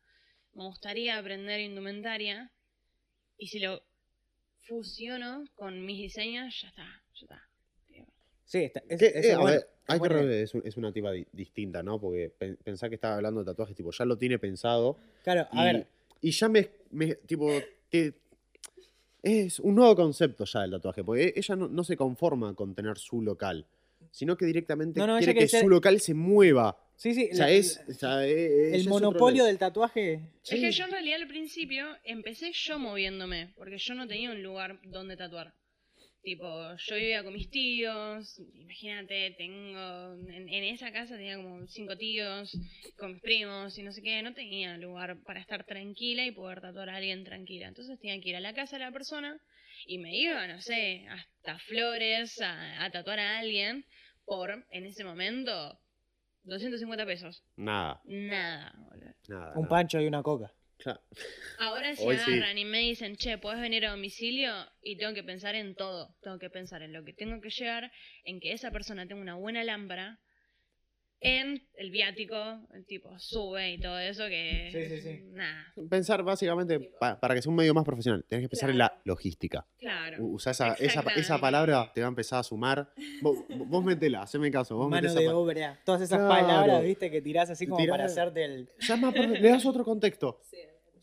[0.53, 2.49] me gustaría aprender indumentaria.
[3.37, 3.83] Y si lo
[4.61, 6.83] fusiono con mis diseños, ya está,
[7.15, 7.47] ya está.
[8.45, 10.15] Sí, está, es, Que, es eh, a bueno, ver, hay que bueno.
[10.15, 11.99] ver, es, un- es una tipa di- distinta, ¿no?
[11.99, 14.97] Porque pen- pensá que estaba hablando de tatuajes, tipo, ya lo tiene pensado.
[15.23, 15.87] Claro, a y, ver,
[16.23, 17.51] y ya me, me- tipo,
[17.89, 18.13] te-
[19.21, 22.97] es un nuevo concepto ya del tatuaje, porque ella no, no se conforma con tener
[22.97, 23.65] su local,
[24.11, 26.77] sino que directamente No, no, ella quiere que ser- su local se mueva.
[26.97, 27.29] sí, sí.
[27.31, 30.21] O sea, la- es, o sea, ya el monopolio del tatuaje.
[30.43, 34.43] Es que yo en realidad al principio empecé yo moviéndome, porque yo no tenía un
[34.43, 35.53] lugar donde tatuar.
[36.23, 41.97] Tipo, yo vivía con mis tíos, imagínate, tengo, en, en esa casa tenía como cinco
[41.97, 42.57] tíos,
[42.97, 46.61] con mis primos y no sé qué, no tenía lugar para estar tranquila y poder
[46.61, 47.67] tatuar a alguien tranquila.
[47.67, 49.37] Entonces tenía que ir a la casa de la persona
[49.85, 53.85] y me iba, no sé, hasta Flores a, a tatuar a alguien
[54.25, 55.77] por, en ese momento,
[56.43, 57.43] 250 pesos.
[57.57, 59.13] Nada, Nada, boludo.
[59.27, 59.51] nada.
[59.55, 59.67] Un nada.
[59.67, 60.53] pancho y una coca.
[60.83, 60.99] Claro.
[61.59, 62.31] Ahora si Hoy sí.
[62.33, 66.13] agarran y me dicen, che, podés venir a domicilio y tengo que pensar en todo.
[66.21, 67.89] Tengo que pensar en lo que tengo que llegar,
[68.25, 70.19] en que esa persona tenga una buena lámpara,
[71.25, 72.35] en el viático,
[72.73, 74.69] el tipo sube y todo eso que...
[74.73, 75.21] Sí, sí, sí.
[75.31, 78.77] Nada, Pensar básicamente, pa- para que sea un medio más profesional, tenés que pensar en
[78.79, 79.65] la logística.
[79.79, 80.17] claro.
[80.21, 82.91] U- Usá esa, esa, esa palabra, te va a empezar a sumar.
[83.21, 84.75] Vos, vos metela, haceme caso.
[84.75, 85.79] Vos Mano de pa- obra.
[85.85, 86.27] Todas esas Claro.
[86.29, 88.69] palabras, viste, que tirás así como Tirás- para hacerte el.
[88.81, 90.41] Ya más le das otro contexto.
[90.41, 90.43] O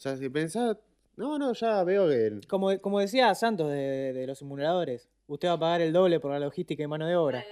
[0.01, 0.77] sea, si pensás,
[1.17, 2.41] No, no, ya veo que.
[2.49, 6.31] Como, como decía Santos de, de los simuladores, usted va a pagar el doble por
[6.31, 7.45] la logística y mano de obra.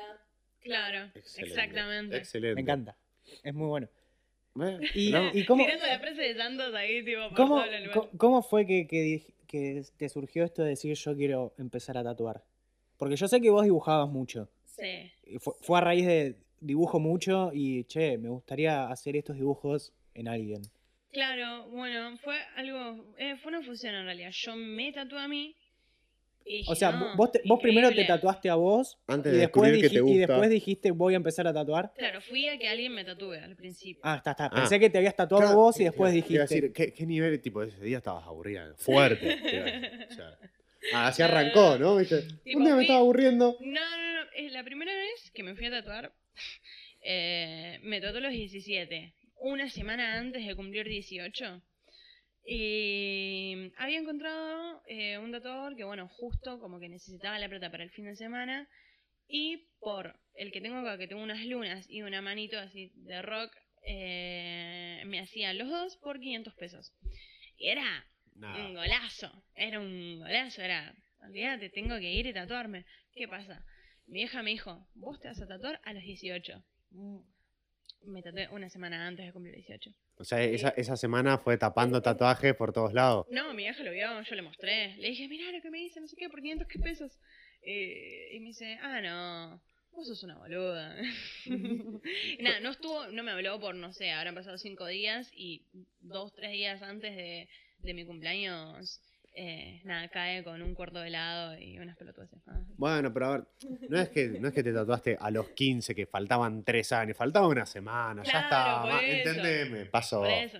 [0.61, 2.16] Claro, Excelente, exactamente.
[2.16, 2.54] Excelente.
[2.56, 2.96] Me encanta.
[3.42, 3.88] Es muy bueno.
[4.61, 7.62] Eh, Y, no, y cómo, la frase de Santos ahí, tipo, cómo,
[8.16, 12.42] cómo fue que, que, que te surgió esto de decir yo quiero empezar a tatuar?
[12.96, 14.48] Porque yo sé que vos dibujabas mucho.
[14.66, 15.12] Sí.
[15.24, 19.92] Y Fue, fue a raíz de dibujo mucho y, che, me gustaría hacer estos dibujos
[20.14, 20.62] en alguien.
[21.18, 24.31] Claro, bueno, fue algo, eh, fue una fusión en realidad.
[24.31, 25.57] Yo me tatué a mí.
[26.50, 28.14] y O sea, "No, vos, te- vos primero te increíble".
[28.14, 30.33] tatuaste a vos Antes y de después, que te diji- y gusta.
[30.33, 31.92] después dijiste voy a empezar a tatuar.
[31.96, 34.00] Claro, fui a que alguien me tatúe al principio.
[34.04, 34.46] Ah, está, está.
[34.46, 34.50] Ah.
[34.54, 36.54] Pensé que te habías tatuado Claro, vos y después te iba a dijiste.
[36.54, 38.72] decir, ¿qué, qué nivel, tipo, ese día estabas aburrida?
[38.78, 40.07] Fuerte.
[40.11, 40.38] o sea,
[40.94, 41.96] ah, así arrancó, ¿no?
[41.96, 42.22] ¿Viste?
[42.44, 43.57] Tipo, Un día me fui- estaba aburriendo.
[43.61, 44.31] No, no, no.
[44.37, 46.12] Es la primera vez que me fui a tatuar.
[47.02, 49.12] eh, me tatué a los 17.
[49.40, 51.62] Una semana antes de cumplir 18.
[52.44, 57.85] Y había encontrado eh, un tatuador que, bueno, justo como que necesitaba la plata para
[57.85, 58.68] el fin de semana.
[59.29, 63.22] Y por el que tengo acá, que tengo unas lunas y una manito así de
[63.22, 66.92] rock, eh, me hacía los dos por 500 pesos.
[67.57, 72.87] Y era un golazo, era un golazo, era, olvídate, tengo que ir y tatuarme.
[73.14, 73.64] ¿Qué pasa?
[74.07, 76.64] Mi vieja me dijo, vos te vas a tatuar a los 18.
[76.90, 77.18] Mm,
[78.02, 79.90] Me tatué una semana antes de cumplir 18.
[80.16, 83.26] O sea, esa, esa semana fue tapando tatuajes por todos lados.
[83.30, 84.96] No, mi vieja lo vio, yo le mostré.
[84.96, 87.18] Le dije, mirá lo que me dice, no sé qué, por 500 qué pesos.
[87.62, 90.96] Eh, y me dice, ah, no, vos sos una boluda.
[92.40, 95.66] Nada, no estuvo, no me habló por, no sé, habrán pasado cinco días y
[96.00, 99.00] dos, tres días antes de, de mi cumpleaños,
[99.40, 102.29] eh, nada, cae con un cuarto de helado y unas pelotudas.
[102.46, 103.44] Ah, Bueno, pero a ver,
[103.88, 107.16] no es que, no es que te tatuaste a los 15, que faltaban 3 años,
[107.16, 109.29] faltaba una semana, ya Claro, por ma- eso.
[109.31, 110.20] Entendeme, pasó.
[110.20, 110.59] por eso.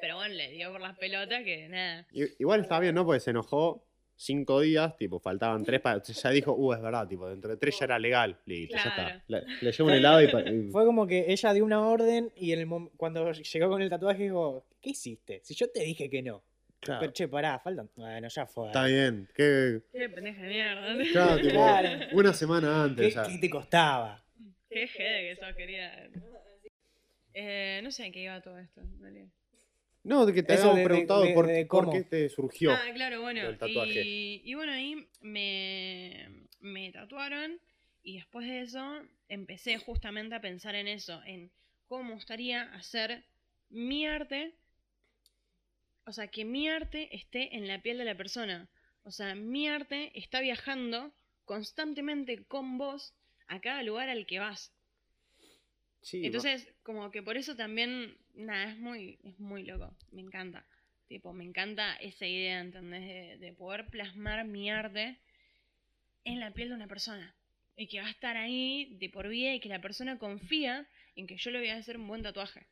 [0.00, 2.06] Pero bueno, le dio por las pelotas que nada.
[2.38, 3.04] Igual está bien, ¿no?
[3.04, 3.84] Porque se enojó
[4.16, 6.02] 5 días, tipo, faltaban 3 para.
[6.02, 8.38] Ya dijo, uh, es verdad, tipo, dentro de 3 ya era legal.
[8.46, 9.08] Listo, ya Claro.
[9.18, 9.24] está.
[9.28, 10.28] Le, le llevo un helado y.
[10.28, 13.68] pa- y- Fue como que ella dio una orden y en el mom- cuando llegó
[13.68, 15.40] con el tatuaje dijo, ¿qué hiciste?
[15.44, 16.42] Si yo te dije que no.
[16.80, 17.90] Claro, Pero che, pará, faltan.
[17.94, 18.68] Bueno, ya fue.
[18.68, 19.28] está bien.
[19.34, 20.96] ¿Qué, Qué pendeja de mierda.
[21.12, 22.06] claro, tipo, Claro.
[22.12, 23.14] una semana antes.
[23.14, 24.24] ¿Qué, te costaba?
[24.70, 26.08] Qué jede que sos, querida.
[27.34, 28.80] Eh, no sé en qué iba todo esto.
[28.80, 29.28] en realidad.
[30.02, 32.72] No, de que te Eso habíamos de- preguntado de- por, de por qué te surgió.
[32.72, 33.42] Ah, claro, bueno.
[33.44, 34.02] del tatuaje.
[34.02, 37.60] Y, y bueno, ahí me, me tatuaron
[38.02, 41.50] y después de eso empecé justamente a pensar en eso, en
[41.86, 43.24] cómo me gustaría hacer
[43.68, 44.54] mi arte,
[46.10, 48.68] o sea, que mi arte esté en la piel de la persona.
[49.04, 53.14] O sea, mi arte está viajando constantemente con vos
[53.46, 54.72] a cada lugar al que vas.
[56.02, 59.96] Sí, Entonces, como que por eso también, nada, es muy, es muy loco.
[60.10, 60.66] Me encanta.
[61.06, 63.02] Tipo, me encanta esa idea, ¿entendés?
[63.02, 65.16] De, de poder plasmar mi arte
[66.24, 67.36] en la piel de una persona.
[67.76, 71.28] Y que va a estar ahí de por vida y que la persona confía en
[71.28, 72.66] que yo le voy a hacer un buen tatuaje.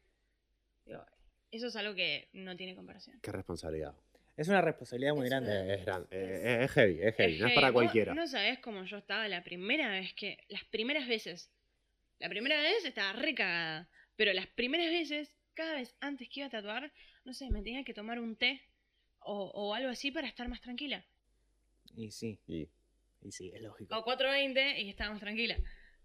[0.84, 1.04] Digo,
[1.50, 3.18] eso es algo que no tiene comparación.
[3.22, 3.94] Qué responsabilidad.
[4.36, 5.52] Es una responsabilidad muy Es grande.
[5.52, 7.34] Eh, es, gran- eh, es heavy, es heavy.
[7.34, 7.54] Es no es heavy.
[7.54, 8.14] para Vos cualquiera.
[8.14, 10.38] No sabés cómo yo estaba la primera vez que.
[10.48, 11.50] Las primeras veces.
[12.20, 13.88] La primera vez estaba re cagada.
[14.16, 16.92] Pero las primeras veces, cada vez antes que iba a tatuar,
[17.24, 18.62] no sé, me tenía que tomar un té
[19.20, 21.04] o, o algo así para estar más tranquila.
[21.96, 22.68] Y sí, Y-
[23.22, 23.96] y sí, es lógico.
[23.98, 25.56] O 4.20 y estaba más tranquila.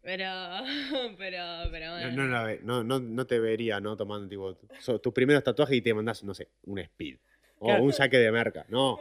[0.04, 0.26] Pero.
[1.18, 1.44] Pero.
[1.72, 2.12] Pero No, bueno.
[2.12, 3.96] no, la ve- no, no, no te vería, ¿no?
[3.98, 7.18] Tomando tipo so- tus primeros tatuajes y te mandás, no sé, un speed.
[7.60, 7.84] O Claro.
[7.84, 8.66] un saque de merca.
[8.70, 9.00] No.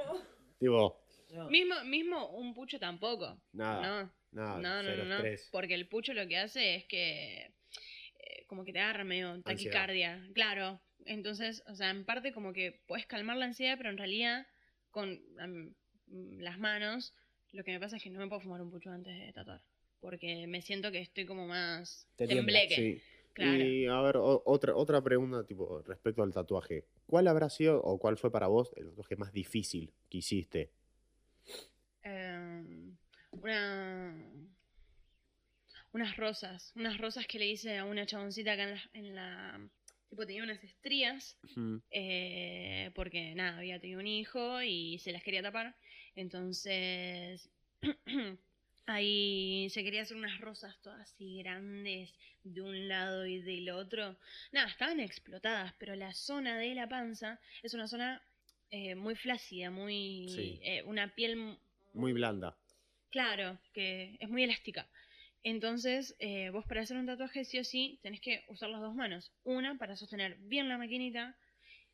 [0.58, 1.02] Tipo,
[1.50, 3.40] Mismo, mismo un pucho tampoco.
[3.52, 4.04] nada.
[4.04, 4.12] No.
[4.32, 4.58] Nada.
[4.60, 5.24] No, no, no, no.
[5.50, 7.50] Porque el pucho lo que hace es que
[8.18, 10.26] eh, como que te agarra medio taquicardia.
[10.34, 10.80] Claro.
[11.04, 14.46] Entonces, o sea, en parte como que puedes calmar la ansiedad, pero en realidad
[14.92, 15.20] con
[16.06, 17.14] las manos
[17.50, 19.60] lo que me pasa es que no me puedo fumar un pucho antes de tatuar.
[20.02, 22.74] Porque me siento que estoy como más Te tembleque.
[22.74, 23.02] Sí.
[23.34, 23.64] Claro.
[23.64, 26.84] Y a ver, o- otra, otra pregunta, tipo, respecto al tatuaje.
[27.06, 30.70] ¿Cuál habrá sido o cuál fue para vos el tatuaje más difícil que hiciste?
[32.02, 32.94] Em,
[33.30, 34.14] una
[35.92, 39.68] unas rosas, unas rosas que le hice a una chaboncita acá en la, en la-
[40.10, 41.38] tipo tenía unas estrías
[41.90, 45.76] eh, porque nada, había tenido un hijo y se las quería tapar.
[46.16, 47.48] Entonces,
[48.86, 52.14] ahí se quería hacer unas rosas todas así grandes
[52.44, 54.16] de un lado y del otro.
[54.52, 58.22] Nada, estaban explotadas, pero la zona de la panza es una zona
[58.70, 60.26] eh, muy flácida, muy...
[60.28, 60.60] Sí.
[60.62, 61.58] eh, una piel...
[61.94, 62.56] Muy blanda.
[63.10, 64.88] Claro, que es muy elástica.
[65.44, 68.94] Entonces, eh, vos para hacer un tatuaje sí o sí tenés que usar las dos
[68.94, 69.32] manos.
[69.44, 71.36] Una para sostener bien la maquinita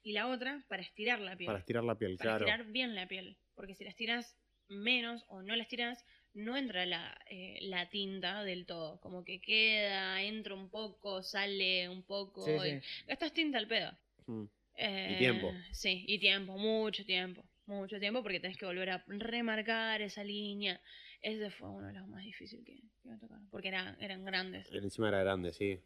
[0.03, 1.47] y la otra para estirar la piel.
[1.47, 2.45] Para estirar la piel, para claro.
[2.45, 3.37] estirar bien la piel.
[3.55, 4.37] Porque si la estiras
[4.69, 6.05] menos o no la estiras,
[6.39, 8.99] no entra la, eh, la tinta del todo.
[9.01, 12.45] Como que queda, entra un poco, sale un poco.
[12.45, 13.05] Sí, y- sí.
[13.07, 13.93] Gastas tinta al pedo.
[14.27, 14.45] Mm.
[14.77, 15.53] Eh, tiempo.
[15.73, 17.45] Sí, y tiempo, mucho tiempo.
[17.67, 20.81] Mucho tiempo porque tenés que volver a remarcar esa línea.
[21.21, 23.49] Ese fue uno de los más difíciles que, que me tocaron.
[23.51, 24.71] Porque era- eran grandes.
[24.73, 25.79] Encima era grande, sí.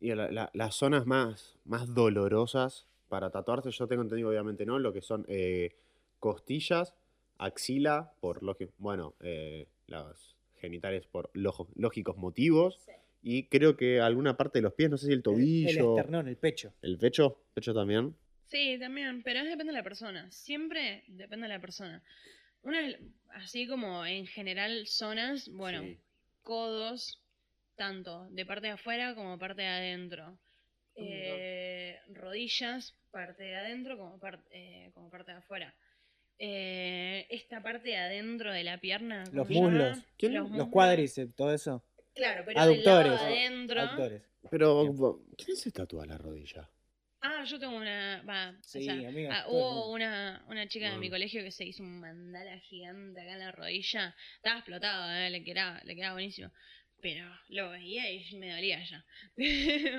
[0.00, 4.78] Y la- la- las zonas más, más dolorosas para tatuarse, yo tengo entendido, obviamente, ¿no?
[4.78, 5.74] Lo que son eh,
[6.20, 6.94] costillas,
[7.38, 8.40] axila, por
[8.78, 12.78] bueno, eh, los genitales por lógicos motivos.
[13.22, 16.28] Y creo que alguna parte de los pies, no sé si el El tobillo, esternón,
[16.28, 16.74] el pecho.
[16.82, 18.14] el pecho, pecho también.
[18.46, 20.30] Sí, también, pero es depende de la persona.
[20.30, 22.02] Siempre depende de la persona.
[22.62, 22.80] Una,
[23.30, 25.98] así como en general zonas, bueno, Sí.
[26.42, 27.22] codos,
[27.76, 30.38] tanto de parte de afuera como parte de adentro.
[30.96, 35.74] Eh, rodillas, parte de adentro como, par- eh, como parte de afuera.
[36.38, 39.24] Eh, esta parte de adentro de la pierna.
[39.24, 39.98] ¿cómo Los muslos.
[40.16, 40.34] ¿Quién?
[40.34, 40.68] Los Los muslos.
[40.68, 41.84] cuádriceps, todo eso.
[42.14, 43.04] Claro, pero Aductores.
[43.04, 43.80] del lado de adentro.
[43.80, 44.22] Actores.
[44.50, 46.70] Pero, ¿quién se tatúa la rodilla?
[47.22, 48.22] Ah, yo tengo una.
[48.28, 51.12] Va, o Sí, sea, amiga, ah, hubo una, una chica de mi Mm.
[51.12, 54.14] colegio que se hizo un mandala gigante acá en la rodilla.
[54.36, 56.50] Estaba explotado, eh, le, quedaba, le quedaba buenísimo.
[57.00, 59.04] Pero lo veía y me dolía ya.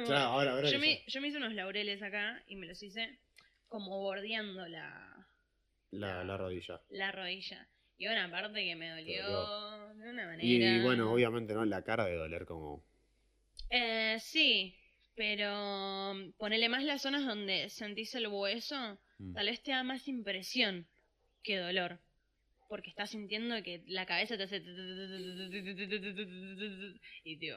[0.06, 3.20] Claro, ahora, ahora yo, me, yo me hice unos laureles acá y me los hice
[3.68, 5.15] como bordeando la,
[6.00, 6.82] La, la rodilla.
[6.90, 7.68] la rodilla.
[7.98, 10.04] Y una parte que me dolió dolió.
[10.04, 10.44] de una manera.
[10.44, 11.64] Y, bueno, obviamente, ¿no?
[11.66, 12.84] La cara de doler como...
[13.70, 14.78] Eh, sí,
[15.16, 19.34] pero mm, ponele más las zonas donde sentís el hueso, Mm.
[19.34, 20.88] tal vez te da más impresión
[21.42, 22.00] que dolor.
[22.68, 24.58] Porque estás sintiendo que la cabeza te hace...
[27.24, 27.56] Y tío...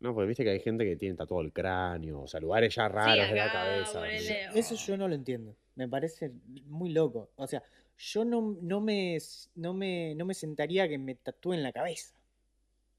[0.00, 2.88] No, porque viste que hay gente que tiene tatuado el cráneo, o sea, lugares ya
[2.88, 4.10] raros de la acá, cabeza.
[4.54, 5.56] Eso yo no lo entiendo.
[5.76, 6.30] Me parece
[6.66, 7.30] muy loco.
[7.36, 7.62] O sea,
[7.96, 9.18] yo no, no, me,
[9.56, 12.14] no, me, no me sentaría que me tatúen la cabeza.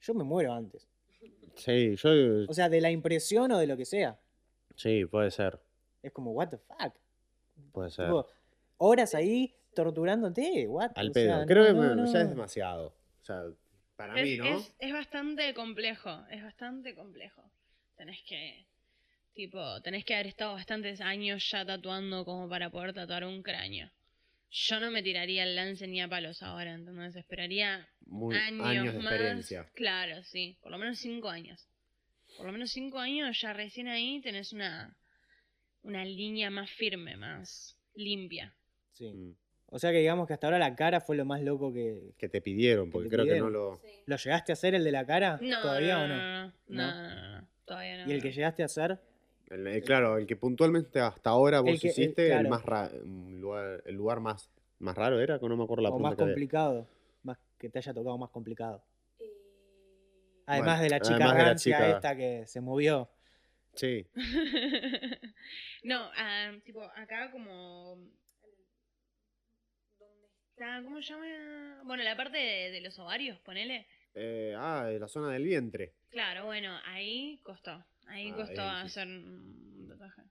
[0.01, 0.88] Yo me muero antes.
[1.55, 2.09] Sí, yo...
[2.49, 4.19] O sea, de la impresión o de lo que sea.
[4.75, 5.59] Sí, puede ser,
[6.03, 6.93] Es como, what the fuck.
[7.71, 8.07] puede ser.
[8.07, 8.27] Tipo,
[8.77, 10.67] horas ahí torturándote.
[10.67, 10.91] What?
[10.95, 11.38] Al O pedo.
[11.38, 12.88] sea, Creo no, que no, me- ya es demasiado.
[13.21, 13.41] O sea,
[13.95, 14.45] para Es, mí, ¿no?
[14.57, 17.41] es- es bastante complejo, es bastante complejo.
[17.95, 18.67] Tenés que...
[19.35, 23.91] Tipo, tenés que haber estado bastantes años ya tatuando como para poder tatuar un cráneo.
[24.49, 28.93] Yo no me tiraría el lance ni a palos ahora, entonces esperaría Muy, años, años
[28.93, 29.11] de más.
[29.11, 29.69] experiencia.
[29.75, 30.57] Claro, sí.
[30.61, 31.67] Por lo menos cinco años.
[32.37, 34.95] Por lo menos cinco años, ya recién ahí tenés una,
[35.81, 38.55] una línea más firme, más limpia.
[38.93, 39.09] Sí.
[39.09, 39.35] Mm.
[39.67, 42.13] O sea que digamos que hasta ahora la cara fue lo más loco que...
[42.17, 43.81] Que te pidieron, porque te creo que no lo...
[44.05, 45.37] ¿Lo llegaste a hacer el de la cara?
[45.41, 46.15] No, ¿Todavía no, o no?
[46.15, 48.09] no, no, no, no, no, todavía no.
[48.09, 48.99] ¿Y el que llegaste a hacer?
[49.49, 52.49] El- el- claro, el que puntualmente hasta ahora vos El que- el- hiciste, el, claro.
[52.49, 55.93] más ra- lugar, el lugar más, más raro era, que no me acuerdo la ¿O
[55.93, 56.34] pregunta más había.
[56.34, 56.88] complicado?
[57.23, 58.84] Más que te haya tocado más complicado.
[59.19, 59.31] Eh,
[60.47, 63.10] Además Bueno, de la chica además de la rancia chica- esta que se movió.
[63.73, 64.08] Sí,
[65.84, 67.97] no, ah, tipo, acá como...
[69.99, 70.81] ¿Dónde está?
[70.84, 71.81] ¿Cómo se llama?
[71.84, 73.86] Bueno, la parte de, de los ovarios, ponele.
[74.13, 75.93] Eh, ah, de la zona del vientre.
[76.10, 77.84] Claro, bueno, ahí costó.
[78.07, 80.21] Ahí Ah, costó ahí hacer un tatuaje.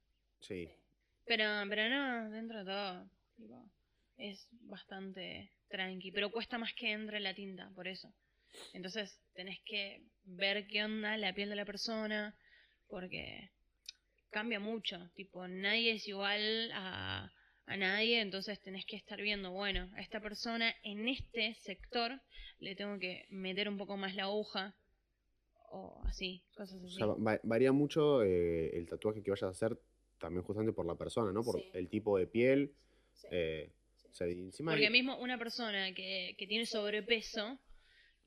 [0.40, 0.68] Sí.
[1.26, 3.70] Pero, pero no, dentro de todo, tipo,
[4.16, 6.12] es bastante tranqui.
[6.12, 8.12] Pero cuesta más que entre la tinta, por eso.
[8.72, 12.36] Entonces tenés que ver qué onda la piel de la persona,
[12.88, 13.50] porque
[14.30, 15.10] cambia mucho.
[15.14, 17.32] Tipo, nadie es igual a,
[17.66, 22.20] a nadie, entonces tenés que estar viendo, bueno, a esta persona en este sector
[22.58, 24.74] le tengo que meter un poco más la aguja,
[25.74, 26.96] o así, cosas O así.
[26.96, 29.76] sea, va- varía mucho eh, el tatuaje que vayas a hacer
[30.18, 31.42] también justamente por la persona, ¿no?
[31.42, 31.70] Por Sí.
[31.74, 32.72] el tipo de piel.
[33.14, 33.26] sí.
[33.30, 33.70] eh,
[34.10, 37.58] o sea, encima Porque hay- mismo una persona que, que tiene sobrepeso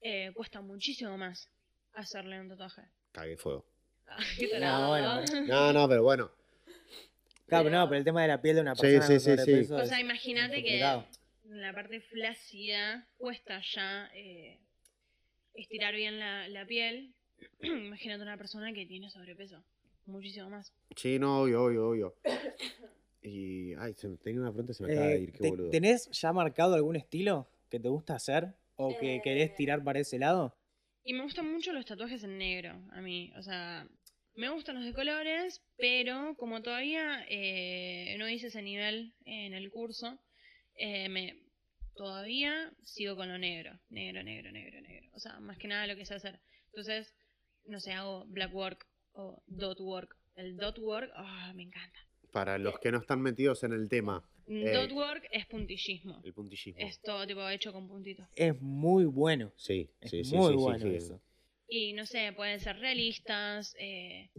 [0.02, 1.50] eh, cuesta muchísimo más
[1.94, 2.82] hacerle un tatuaje.
[3.14, 3.66] Cague fuego.
[4.10, 4.20] Ah,
[4.60, 6.32] No, No, no, pero bueno.
[7.46, 9.66] Claro, pero no, pero el tema de la piel de una persona sí, con sí,
[9.66, 9.74] sí.
[9.74, 10.80] O sea, imagínate que
[11.46, 14.60] la parte flácida cuesta ya eh,
[15.54, 17.14] estirar bien la, la piel.
[17.62, 19.64] imagínate una persona que tiene sobrepeso.
[20.06, 20.74] Muchísimo más.
[20.96, 22.16] Sí, no, obvio, obvio, obvio.
[23.22, 23.74] Y.
[23.76, 25.50] Ay, se me- tenía una pregunta y se me acaba de Eh, ir, qué te-
[25.50, 25.70] boludo.
[25.72, 28.54] ¿Tenés ya marcado algún estilo que te gusta hacer?
[28.76, 30.56] ¿O que Eh, querés tirar para ese lado?
[31.04, 33.32] Y me gustan mucho los tatuajes en negro, a mí.
[33.38, 33.88] O sea,
[34.36, 39.72] me gustan los de colores, pero como todavía eh, no hice ese nivel en el
[39.72, 40.20] curso,
[40.76, 41.44] eh, me
[41.96, 43.78] todavía sigo con lo negro.
[43.90, 45.10] Negro, negro, negro, negro.
[45.16, 46.40] O sea, más que nada lo que sé hacer.
[46.68, 47.14] Entonces,
[47.68, 50.16] no sé, hago black work o dot work.
[50.36, 52.00] El dot work, ah, me encanta.
[52.32, 56.22] Para los que no están metidos en el tema, Eh, Dot work es puntillismo.
[56.24, 56.80] el puntillismo.
[56.80, 58.26] Es todo tipo hecho con puntitos.
[58.36, 59.52] Es muy bueno.
[59.58, 60.96] Sí, Es sí, muy sí, sí, bueno sí.
[60.96, 61.22] eso.
[61.68, 64.30] Y no sé, pueden ser realistas, eh,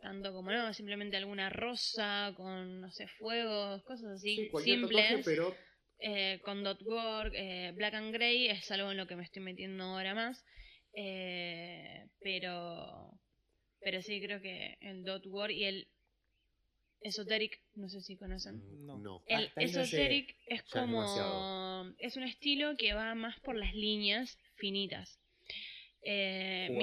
[0.00, 5.06] tanto como no, simplemente alguna rosa con, no sé, fuegos, cosas así Sí, cualquier tatuaje,
[5.14, 5.24] simples.
[5.24, 5.54] pero
[6.00, 9.42] eh, con dot work, eh, black and gray es algo en lo que me estoy
[9.42, 10.44] metiendo ahora más.
[10.94, 13.12] Eh, pero,
[13.80, 15.88] pero sí, creo que el dot work y el
[17.00, 18.62] esoteric, no sé si conocen.
[18.86, 18.98] No.
[18.98, 19.22] no.
[19.26, 19.82] El Hasta ahí no llegué.
[19.82, 21.94] esoteric es como.
[21.98, 25.18] Es un estilo que va más por las líneas finitas.
[26.04, 26.82] Eh, mi-.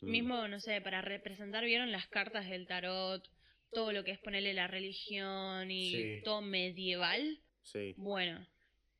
[0.00, 0.10] Mm.
[0.10, 3.28] mismo, no sé, para representar, ¿vieron las cartas del tarot?
[3.72, 6.20] Todo lo que es ponerle la religión y Sí.
[6.24, 7.40] todo medieval.
[7.62, 7.94] Sí.
[7.96, 8.46] Bueno,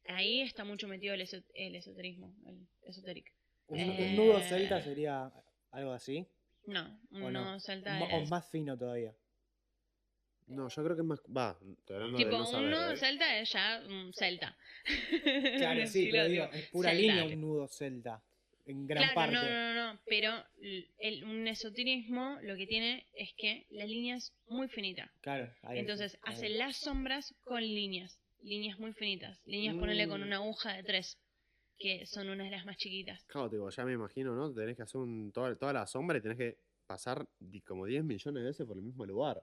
[0.09, 1.23] ahí está mucho metido el,
[1.55, 3.33] el esoterismo, el esoteric.
[3.69, 5.31] Un, Eh, un nudo celta sería
[5.73, 6.27] algo así.
[6.67, 9.15] No, ¿O un no celta Un o es- más fino todavía.
[10.49, 11.21] No, yo creo que es más.
[11.25, 11.59] Va,
[11.91, 12.97] hablando de Tipo, no un saber, no ¿eh?
[12.97, 14.57] celta es ya un celta.
[15.59, 17.03] Claro, Un sí, pero digo, tipo, es pura celta.
[17.03, 18.23] línea un nudo celta.
[18.65, 19.35] En gran claro, parte.
[19.35, 20.45] no, no, no, no, pero
[20.99, 25.11] el, un esoterismo lo que tiene es que la línea es muy finita.
[25.23, 25.51] Claro.
[25.63, 26.35] ahí Entonces está, ahí.
[26.37, 29.39] hace las sombras con líneas, líneas muy finitas.
[29.47, 30.25] Líneas, ponerle con Mm.
[30.25, 31.19] una aguja de tres,
[31.79, 33.25] que son una de las más chiquitas.
[33.27, 34.53] Claro, tipo, ya me imagino, ¿no?
[34.53, 37.27] Tenés que hacer un, toda, toda la sombra y tenés que pasar
[37.67, 39.43] como 10 millones de veces por el mismo lugar.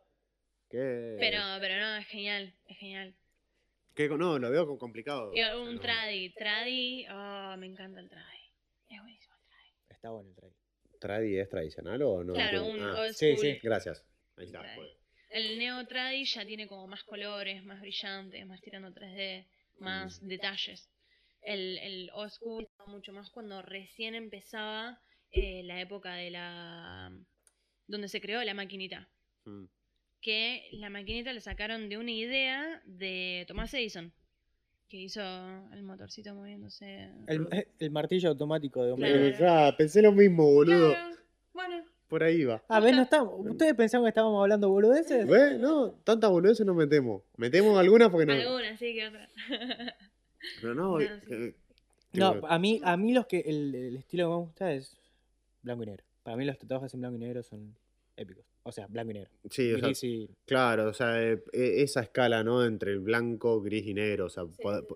[0.70, 1.16] ¿Qué?
[1.20, 3.16] Pero, pero no, es genial, es genial.
[3.94, 4.10] ¿Qué?
[4.10, 5.32] No, lo veo complicado.
[5.32, 5.80] Un no.
[5.82, 8.52] tradi, tradi, oh, me encanta el tradi.
[8.90, 9.70] Es buenísimo el tradi.
[9.90, 10.58] Está bueno el trailer.
[11.00, 12.34] ¿Tradi es tradicional o no?
[12.34, 13.42] Claro, un Ah, old sí, school.
[13.54, 13.60] sí.
[13.64, 14.04] Gracias.
[14.38, 14.60] Ahí está.
[14.62, 14.82] Tradi.
[15.30, 19.46] El neo tradi ya tiene como más colores, más brillantes, más tirando 3D,
[19.80, 20.28] más Mm.
[20.28, 20.90] detalles.
[21.46, 25.00] El, el old school estaba mucho más cuando recién empezaba
[25.32, 27.12] eh, la época de la
[27.88, 29.08] donde se creó la maquinita.
[29.46, 29.66] Mm.
[30.22, 34.12] Que la maquinita la sacaron de una idea de Thomas Edison,
[34.90, 35.22] que hizo
[35.72, 37.10] el motorcito moviéndose.
[37.28, 39.14] El, el martillo automático de Claro.
[39.14, 39.28] Homero.
[39.28, 40.90] Eh, ya, pensé lo mismo, boludo.
[40.90, 41.16] Claro,
[41.54, 42.64] bueno, Por ahí va.
[42.68, 42.96] Ah, ¿ves?
[42.96, 43.36] No estamos.
[43.38, 45.28] ¿Ustedes pensaban que estábamos hablando boludeces?
[45.28, 45.60] ¿Ves?
[45.60, 47.22] No, tantas boludeces no metemos.
[47.38, 48.34] Metemos algunas porque no.
[48.34, 49.30] algunas sí que otras.
[50.62, 50.92] Pero no.
[50.94, 51.34] No, eh, sí.
[51.34, 51.54] eh,
[52.14, 54.96] No, a mí, a mí los que el, el estilo que me gusta es
[55.62, 56.04] blanco y negro.
[56.24, 57.76] Para mí los tatuajes en blanco y negro son
[58.18, 58.46] épicos.
[58.64, 59.30] O sea, blanco y negro.
[59.50, 62.66] Sí, o sea, y- claro, o sea, eh, esa escala, ¿no?
[62.66, 64.26] Entre el blanco, gris y negro.
[64.26, 64.44] O sea,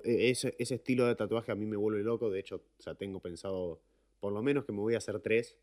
[0.04, 2.30] ese, ese estilo de tatuaje a mí me vuelve loco.
[2.32, 3.80] De hecho, o sea, tengo pensado,
[4.20, 5.56] por lo menos que me voy a hacer tres.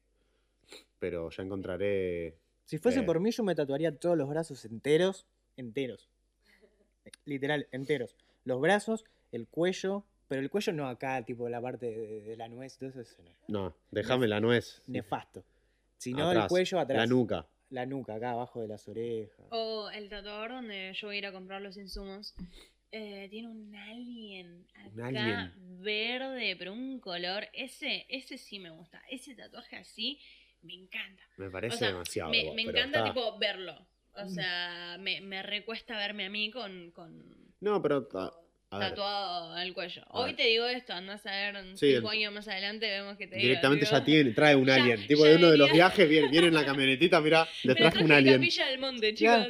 [0.98, 2.36] Pero ya encontraré.
[2.64, 3.02] Si fuese Eh.
[3.04, 5.26] por mí, yo me tatuaría todos los brazos enteros.
[5.56, 6.08] Enteros.
[7.24, 8.14] Literal, enteros.
[8.44, 10.04] Los brazos, el cuello.
[10.28, 12.76] Pero el cuello no acá, tipo la parte de, de la nuez.
[12.80, 13.16] Entonces,
[13.46, 14.82] No, déjame la nuez.
[14.88, 15.44] nefasto.
[15.98, 16.98] Sino el Atrás, cuello atrás.
[16.98, 17.46] La nuca.
[17.70, 19.46] La nuca, acá abajo de las orejas.
[19.50, 22.34] O el tatuador donde yo voy a ir a comprar los insumos.
[22.92, 25.52] eh, tiene un alien Un alien.
[25.82, 27.46] verde, pero un color.
[27.52, 29.00] Ese, ese sí me gusta.
[29.10, 30.18] Ese tatuaje así
[30.62, 31.22] me encanta.
[31.36, 32.30] Me parece O sea, demasiado.
[32.30, 33.86] me, encanta está- tipo verlo.
[34.14, 37.22] O sea, me, me recuesta verme a mí con, con
[37.60, 38.06] No, pero.
[38.06, 38.32] ta-
[38.70, 40.02] A ver, tatuado al cuello.
[40.08, 40.36] A Hoy ver.
[40.36, 43.26] te digo esto, andás a ver en Sí, cinco el- años más adelante vemos que
[43.28, 45.06] te digo, directamente ya tiene, trae un Ya- alien.
[45.06, 48.10] Tipo de uno de los viajes, viene, viene en la camionetita, mira, le traje un
[48.12, 48.34] alien.
[48.40, 49.48] Capilla del Monte, chicos.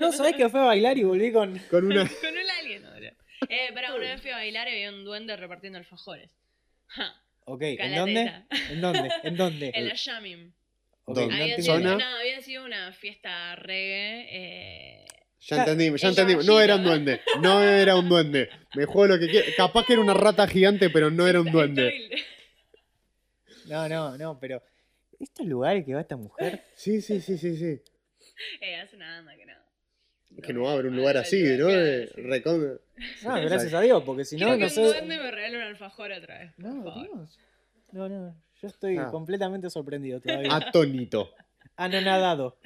[0.00, 1.56] No, ¿sabés que fue a bailar y volví con.
[1.70, 2.08] Con una.
[2.20, 3.12] Con un alien ahora.
[3.48, 6.30] Eh, pero una vez fui a bailar y había un duende repartiendo alfajores.
[6.88, 7.14] Ja,
[7.44, 8.32] Ok, ¿en dónde?
[8.70, 9.08] ¿En dónde?
[9.22, 9.70] ¿En dónde?
[9.74, 10.52] En la Yamim.
[11.04, 11.36] Ok, ¿Dónde?
[11.36, 14.26] no Había sido, no, había sido una fiesta reggae.
[14.30, 15.06] Eh,
[15.48, 16.44] Ya entendimos, ya entendimos.
[16.46, 17.20] No era un duende.
[17.40, 18.48] No era un duende.
[18.74, 19.46] Me juego lo que quiera.
[19.56, 21.92] Capaz que era una rata gigante, pero no era un duende.
[23.68, 24.62] No, no, no, pero.
[25.18, 26.62] ¿Estos lugares que va esta mujer?
[26.76, 27.82] Sí, sí, sí, sí, sí.
[28.60, 29.54] Eh, hace una banda que no.
[30.42, 31.66] Que no va a haber un lugar así, ¿no?
[31.66, 32.80] De recon-
[33.24, 34.82] No, gracias a Dios, porque si no, no un sé.
[34.82, 36.52] duende me regale un alfajor otra vez.
[36.58, 36.82] No.
[36.94, 37.38] Dios.
[37.92, 38.36] No, no.
[38.62, 39.08] Yo estoy Ah.
[39.10, 40.54] completamente sorprendido todavía.
[40.54, 41.32] Atónito.
[41.76, 42.58] Anonadado.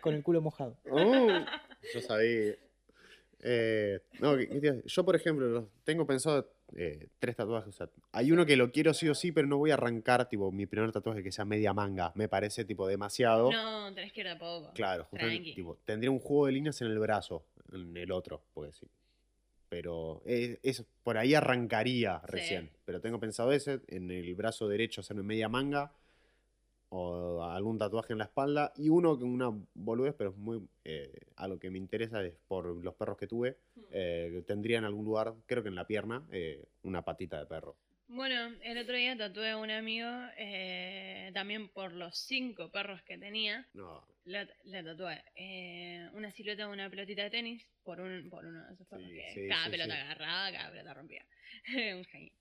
[0.00, 0.78] Con el culo mojado.
[0.90, 1.28] Oh,
[1.92, 2.54] yo sabía.
[3.42, 4.36] Eh, no,
[4.84, 7.68] yo, por ejemplo, tengo pensado eh, tres tatuajes.
[7.68, 10.28] o sea, hay uno que lo quiero sí o sí, pero no voy a arrancar,
[10.28, 12.12] tipo, mi primer tatuaje que sea media manga.
[12.14, 13.52] Me parece, tipo, demasiado.
[13.52, 14.72] No, tenés que ir de poco.
[14.74, 18.72] Claro, justamente, tipo, tendría un juego de líneas en el brazo, en el otro, porque
[18.72, 18.86] sí.
[19.68, 22.32] Pero eh, es, por ahí arrancaría Sí.
[22.32, 22.70] recién.
[22.84, 25.92] Pero tengo pensado ese, en el brazo derecho hacerme media manga,
[26.88, 30.62] o algún tatuaje en la espalda, y uno con una boludez, pero es muy...
[30.84, 33.84] eh, a lo que me interesa es por los perros que tuve, Hmm.
[33.90, 37.46] eh, que tendría en algún lugar, creo que en la pierna, eh, una patita de
[37.46, 37.76] perro.
[38.08, 40.08] Bueno, el otro día tatué a un amigo,
[40.38, 44.06] eh, también por los cinco perros que tenía, No.
[44.24, 48.64] le, le tatué eh, una silueta de una pelotita de tenis por, un, por uno
[48.66, 51.26] de esos perros Sí, que sí, cada sí, pelota agarraba, cada pelota rompía.
[51.98, 52.32] un genio.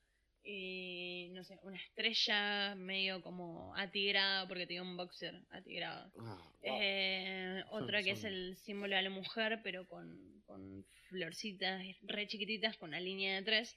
[0.47, 6.11] Y no sé, una estrella medio como atigrada porque tenía un boxer atigrado.
[6.19, 6.77] Ah, wow.
[6.81, 12.27] Eh, Son- otra que es el símbolo de la mujer, pero con, con florcitas re
[12.27, 13.75] chiquititas, con una línea de tres.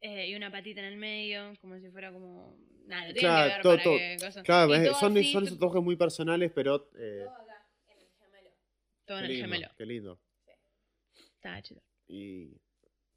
[0.00, 2.56] eh, y una patita en el medio, como si fuera como.
[2.86, 4.42] Nada, Claro, que ver todo- para todo- que.
[4.44, 6.88] Claro, es- todo son, así, son esos tatuajes muy personales, pero.
[6.96, 7.26] eh,
[9.06, 9.68] Todo qué en el lindo, gemelo.
[9.76, 10.20] Qué lindo.
[11.34, 11.82] Está chido.
[12.06, 12.52] Y.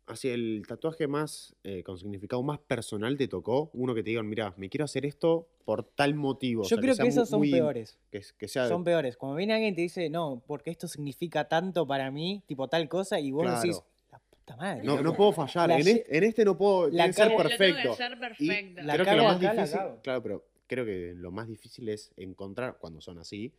[0.08, 1.56] Así, el tatuaje más.
[1.64, 3.70] eh, con significado más personal te tocó.
[3.74, 6.62] Uno que te digan, mira, me quiero hacer esto por tal motivo.
[6.62, 7.98] o Yo sea, creo que mu- esos son muy- peores.
[8.12, 8.68] Que, que sea.
[8.68, 9.16] Son peores.
[9.16, 12.90] Cuando viene alguien y te dice, no, porque esto significa tanto para mí, tipo tal
[12.90, 13.86] cosa, y vos decís, Claro.
[14.12, 14.84] la puta madre.
[14.84, 15.18] No, no loco".
[15.18, 15.70] puedo fallar.
[15.70, 16.88] La En, este, en este no puedo.
[16.88, 17.96] la tiene que ser cago- Lo tengo que perfecto.
[17.96, 18.82] ser Y perfecto.
[18.82, 19.80] La creo que lo cago más acá, la difícil.
[19.80, 20.00] cago.
[20.02, 23.54] Claro, pero creo que lo más difícil es encontrar, cuando son así,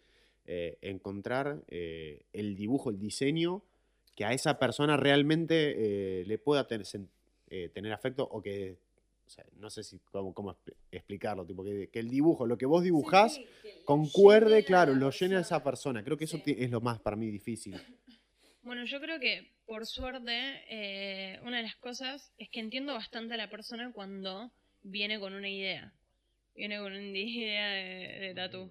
[0.44, 3.62] eh, encontrar eh, el dibujo, el diseño
[4.14, 6.66] que a esa persona realmente eh, le pueda
[7.48, 8.76] eh, tener afecto o que.
[9.26, 12.58] o sea, no sé si cómo, cómo expli- explicarlo, tipo que, que el dibujo, lo
[12.58, 13.40] que vos dibujás,
[13.84, 16.04] concuerde, claro, lo llene a esa persona.
[16.04, 17.74] Creo que eso es lo más para mí difícil.
[18.64, 20.30] Bueno, yo creo que por suerte,
[20.68, 24.52] eh, una de las cosas es que entiendo bastante a la persona cuando
[24.84, 25.92] viene con una idea.
[26.54, 28.70] Viene con una idea de, de tatu.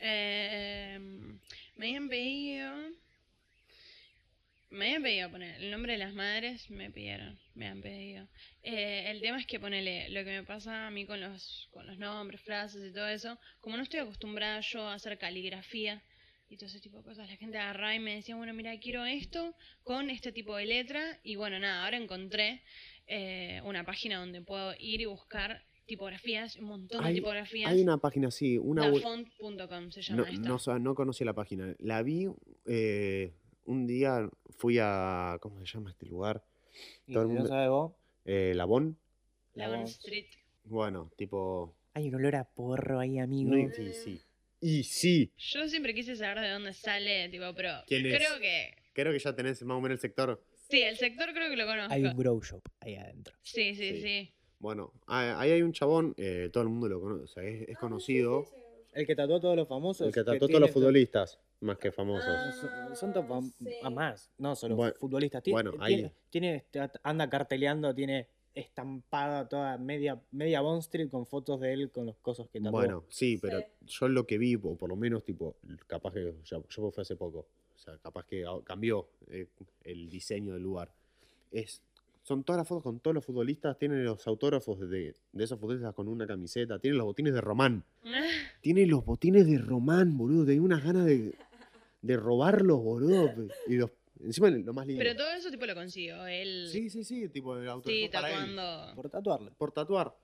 [0.00, 0.98] Eh,
[1.76, 2.70] me habían pedido.
[4.68, 8.26] Me habían pedido poner el nombre de las madres, me pidieron, me han pedido.
[8.62, 11.86] Eh, el tema es que ponele, lo que me pasa a mí con los, con
[11.86, 16.02] los nombres, frases y todo eso, como no estoy acostumbrada yo a hacer caligrafía
[16.48, 19.04] y todo ese tipo de cosas, la gente agarraba y me decía, bueno, mira, quiero
[19.06, 19.54] esto
[19.84, 21.18] con este tipo de letra.
[21.22, 22.62] Y bueno, nada, ahora encontré
[23.06, 27.70] eh, una página donde puedo ir y buscar tipografías, un montón de Hay- tipografías.
[27.70, 29.02] Hay una página así, una web-
[29.90, 30.72] se llama No, esta.
[30.74, 31.74] no, no conocí la página.
[31.78, 32.26] La vi
[32.66, 33.32] eh,
[33.66, 35.38] un día, fui a.
[35.40, 36.42] ¿Cómo se llama este lugar?
[37.06, 37.92] Y todo el mundo- sabes vos,
[38.24, 38.98] Eh, Labón.
[39.54, 39.90] la Lavon voz.
[39.90, 40.26] Street.
[40.64, 41.76] Bueno, tipo.
[41.94, 43.54] hay un olor a porro ahí, amigo.
[43.54, 44.20] no- sí, sí.
[44.60, 45.32] Y sí.
[45.36, 48.16] Yo siempre quise saber de dónde sale, tipo, pero ¿Quién es?
[48.16, 48.74] creo que...
[48.94, 50.42] Creo que ya tenés más o menos el sector.
[50.70, 51.92] Sí, el sector creo que lo conozco.
[51.92, 53.34] Hay un grow shop ahí adentro.
[53.42, 54.02] Sí, sí, Sí.
[54.02, 54.32] sí.
[54.58, 57.68] Bueno, ah, ahí hay un chabón, eh, todo el mundo lo conoce, o sea, es,
[57.68, 58.46] es conocido.
[58.94, 60.06] El que tatuó a todos los famosos.
[60.06, 62.24] El que trató a todos los futbolistas, más que famosos.
[62.94, 63.50] Son, son
[63.82, 65.42] a más, no solo Bueno, futbolistas.
[65.42, 66.64] Tiene, bueno, tiene- ahí- tiene-
[67.02, 72.16] anda carteleando, tiene estampada toda media, media Bond Street con fotos de él con los
[72.16, 72.72] cosas que tatuó.
[72.72, 76.62] Bueno, sí, pero yo lo que vi, o por lo menos, tipo, capaz que ya-
[76.68, 77.40] yo fui hace poco,
[77.74, 79.46] o sea, capaz que cambió eh,
[79.84, 80.90] el diseño del lugar.
[81.50, 81.82] Es,
[82.22, 85.94] son todas las fotos con todos los futbolistas, tienen los autógrafos de, de esos futbolistas
[85.94, 87.84] con una camiseta, tienen los botines de Román.
[88.62, 91.34] Tiene los botines de Román, boludo, tenía unas ganas de,
[92.06, 93.30] de robarlos, boludo.
[93.66, 93.90] Y los,
[94.20, 95.02] encima lo más lindo.
[95.02, 96.68] Pero todo eso tipo lo consiguió él.
[96.70, 98.94] Sí, sí, sí, tipo el Sí, para él tatuando.
[98.94, 99.52] Por tatuarlo.
[99.58, 100.14] por tatuar.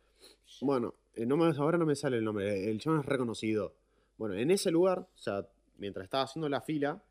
[0.60, 3.74] Bueno, eh, no me- ahora no me sale el nombre, el chabón es reconocido.
[4.16, 5.46] Bueno, en ese lugar, o sea,
[5.78, 7.02] mientras estaba haciendo la fila,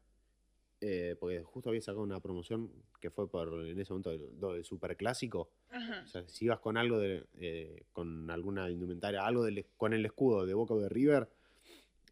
[0.80, 4.54] eh, porque justo había sacado una promoción que fue por, en ese momento, el, lo
[4.54, 5.50] del superclásico.
[5.70, 6.04] Ajá.
[6.06, 10.06] O sea, si ibas con algo de, eh, con alguna indumentaria, algo del- con el
[10.06, 11.28] escudo de Boca o de River,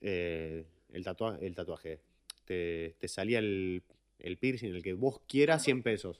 [0.01, 2.01] eh, el, tatua- el tatuaje.
[2.49, 3.83] Te, te salía el,
[4.17, 6.19] el piercing, el que vos quieras, 100 pesos.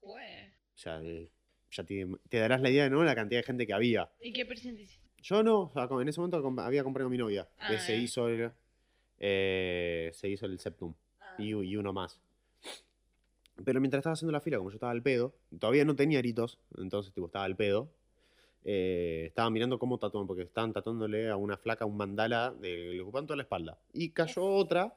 [0.00, 0.52] Jue.
[0.72, 1.28] O sea, eh,
[1.72, 3.02] ya te, te darás la idea, ¿no?
[3.02, 4.08] La cantidad de gente que había.
[4.20, 5.00] ¿Y qué hiciste?
[5.20, 8.02] Yo no, en ese momento había comprado con mi novia, que Ah, se ya.
[8.04, 8.52] hizo el,
[9.18, 10.94] eh, se hizo el septum
[11.38, 12.20] y, y uno más.
[13.64, 16.60] Pero mientras estaba haciendo la fila, como yo estaba al pedo, todavía no tenía aritos,
[16.78, 17.90] entonces tipo estaba al pedo,
[18.64, 23.00] eh, estaba mirando cómo tatuaban, porque estaban tatuándole a una flaca un mandala de, le
[23.00, 23.76] ocupaban toda la espalda.
[23.92, 24.96] Y cayó otra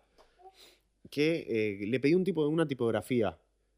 [1.09, 3.37] que eh, le pedí un tipo de una tipografía.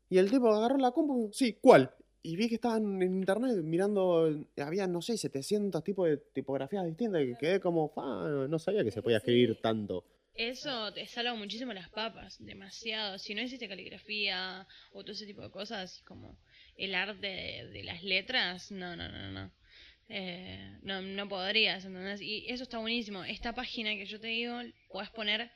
[0.10, 1.92] Y el tipo agarró la compu, sí, ¿cuál?
[2.22, 7.22] Y vi que estaban en internet mirando, había, no sé, 700 tipos de tipografías distintas
[7.24, 10.04] y quedé como, "Fa, no sabía que se podía escribir tanto.
[10.34, 13.18] Eso te salva muchísimo las papas, demasiado.
[13.20, 16.38] Si no hiciste caligrafía o todo ese tipo de cosas, como
[16.78, 19.52] el arte de, de las letras, no, no, no, no.
[20.08, 22.22] Eh, no, no podrías, ¿entendés?
[22.22, 23.24] Y eso está buenísimo.
[23.24, 24.56] Esta página que yo te digo,
[24.90, 25.52] puedes poner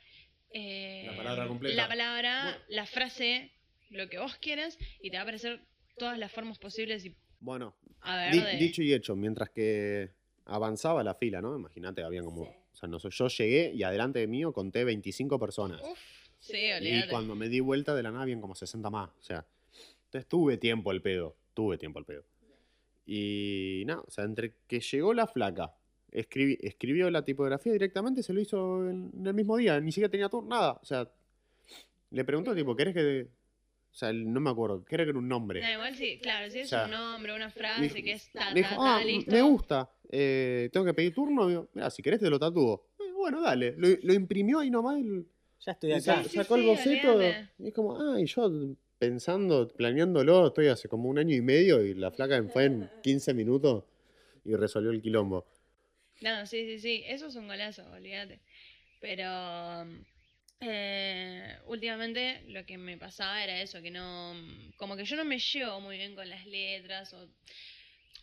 [0.54, 1.76] eh, La palabra completa.
[1.76, 2.58] la palabra, Bueno.
[2.68, 3.50] la frase,
[3.90, 5.60] lo que vos quieras, y te va a aparecer
[5.98, 10.10] todas las formas posibles y Bueno, a ver di- de- dicho y hecho, mientras que
[10.46, 11.56] avanzaba la fila, ¿no?
[11.56, 15.80] Imagínate, habían como, o sea, no yo llegué y adelante de mío conté 25 personas.
[15.82, 15.98] Uf,
[16.38, 17.08] sí, Y olvídate.
[17.10, 19.10] cuando me di vuelta de la nave, habían como 60 más.
[19.18, 19.44] O sea,
[20.06, 21.36] entonces tuve tiempo al pedo.
[21.54, 22.24] Tuve tiempo al pedo.
[23.06, 25.74] Y nada, o sea, entre que llegó la flaca,
[26.14, 30.10] escribi- escribió la tipografía directamente, se lo hizo en, en el mismo día, ni siquiera
[30.10, 30.72] tenía turno, nada.
[30.80, 31.10] O sea,
[32.10, 33.28] le preguntó, tipo, ¿querés que.?
[33.92, 35.60] O sea, no me acuerdo, creo que era un nombre.
[35.60, 38.12] Da igual si, claro, si es O sea, un nombre, una Me frase dijo- que
[38.12, 39.30] es ta, me ta, dijo, ta, ah, listo.
[39.30, 41.46] me gusta, eh, tengo que pedir turno.
[41.46, 42.88] Digo, Mira, si querés te lo tatúo.
[42.98, 43.74] "Eh, bueno, dale.
[43.76, 44.96] Lo, lo imprimió ahí nomás
[45.64, 46.22] Ya estoy acá.
[46.24, 47.20] Sí, sí, sacó el sí, boceto.
[47.58, 48.50] Y es como, ah, y yo
[48.98, 53.32] pensando, planeándolo, estoy hace como un año y medio y la flaca fue en 15
[53.32, 53.84] minutos
[54.44, 55.46] y resolvió el quilombo.
[56.20, 58.40] No, sí, sí, sí, eso es un golazo, olvídate.
[59.00, 59.86] Pero
[60.60, 64.34] eh, últimamente lo que me pasaba era eso, que no,
[64.76, 67.28] como que yo no me llevo muy bien con las letras o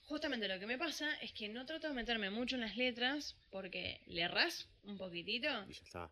[0.05, 3.37] justamente lo que me pasa es que no trato de meterme mucho en las letras
[3.49, 5.47] porque le errás un poquitito.
[5.67, 6.11] Y ya está.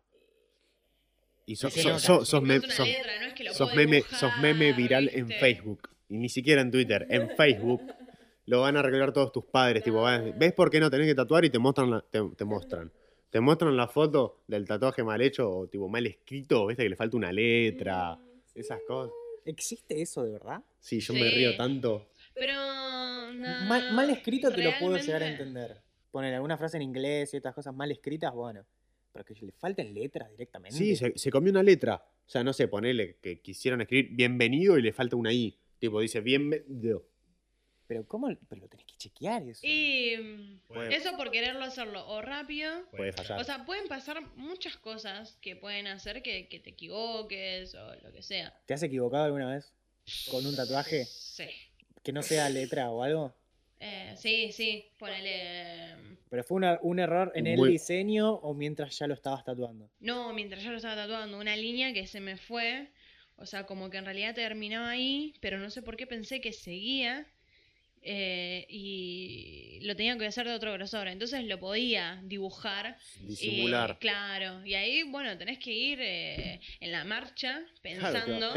[1.46, 5.28] Y sos, letra, no es que meme, sos meme viral en.
[5.28, 5.90] Facebook.
[6.08, 7.82] Y ni siquiera en Twitter, en Facebook.
[8.50, 9.84] Lo van a recordar todos tus padres.
[9.84, 10.02] Tipo,
[10.36, 11.44] ¿ves por qué no tenés que tatuar?
[11.44, 12.90] Y te muestran la, te, te muestran.
[13.30, 16.82] Te muestran la foto del tatuaje mal hecho o tipo mal escrito, ¿viste?
[16.82, 18.18] Que le falta una letra.
[18.52, 19.14] Esas cosas.
[19.44, 20.64] ¿Existe eso de verdad?
[20.80, 22.08] Sí, yo me río tanto.
[22.34, 25.80] Pero no, mal, mal escrito te lo puedo llegar a entender.
[26.10, 28.66] Poner alguna frase en inglés y otras cosas mal escritas, bueno.
[29.12, 30.76] Pero que le falten letras directamente.
[30.76, 32.04] Sí, se, se comió una letra.
[32.26, 35.56] O sea, no sé, ponele que quisieron escribir bienvenido y le falta una I.
[35.78, 37.09] Tipo, dice bienvenido.
[37.90, 38.28] Pero ¿cómo?
[38.48, 39.66] Pero lo tenés que chequear eso.
[39.66, 43.40] Y mm, Puede, eso por quererlo hacerlo o rápido puede fallar.
[43.40, 48.12] O sea, pueden pasar muchas cosas que pueden hacer que, que te equivoques o lo
[48.12, 48.56] que sea.
[48.66, 49.72] ¿Te has equivocado alguna vez
[50.30, 51.46] con un tatuaje Sí.
[52.04, 53.34] que no sea letra o algo?
[53.80, 55.96] Eh, sí, sí, ponele...
[56.28, 59.90] ¿Pero fue una- un error en el Muy- diseño o mientras ya lo estabas tatuando?
[59.98, 62.86] No, mientras yo lo estaba tatuando, una línea que se me fue.
[63.34, 66.52] O sea, como que en realidad terminaba ahí, pero no sé por qué pensé que
[66.52, 67.26] seguía.
[68.02, 71.08] Eh, y lo tenía que hacer de otro grosor.
[71.08, 72.96] Entonces lo podía dibujar.
[73.22, 73.98] y- Disimular.
[73.98, 74.64] claro.
[74.64, 78.52] Y ahí, bueno, tenés que ir eh, en la marcha pensando.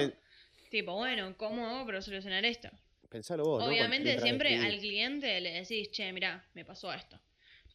[0.69, 2.69] Tipo, bueno, ¿cómo hago para solucionar esto?
[3.09, 7.19] pensalo vos, Obviamente siempre al cliente le decís, che, mirá, me pasó esto.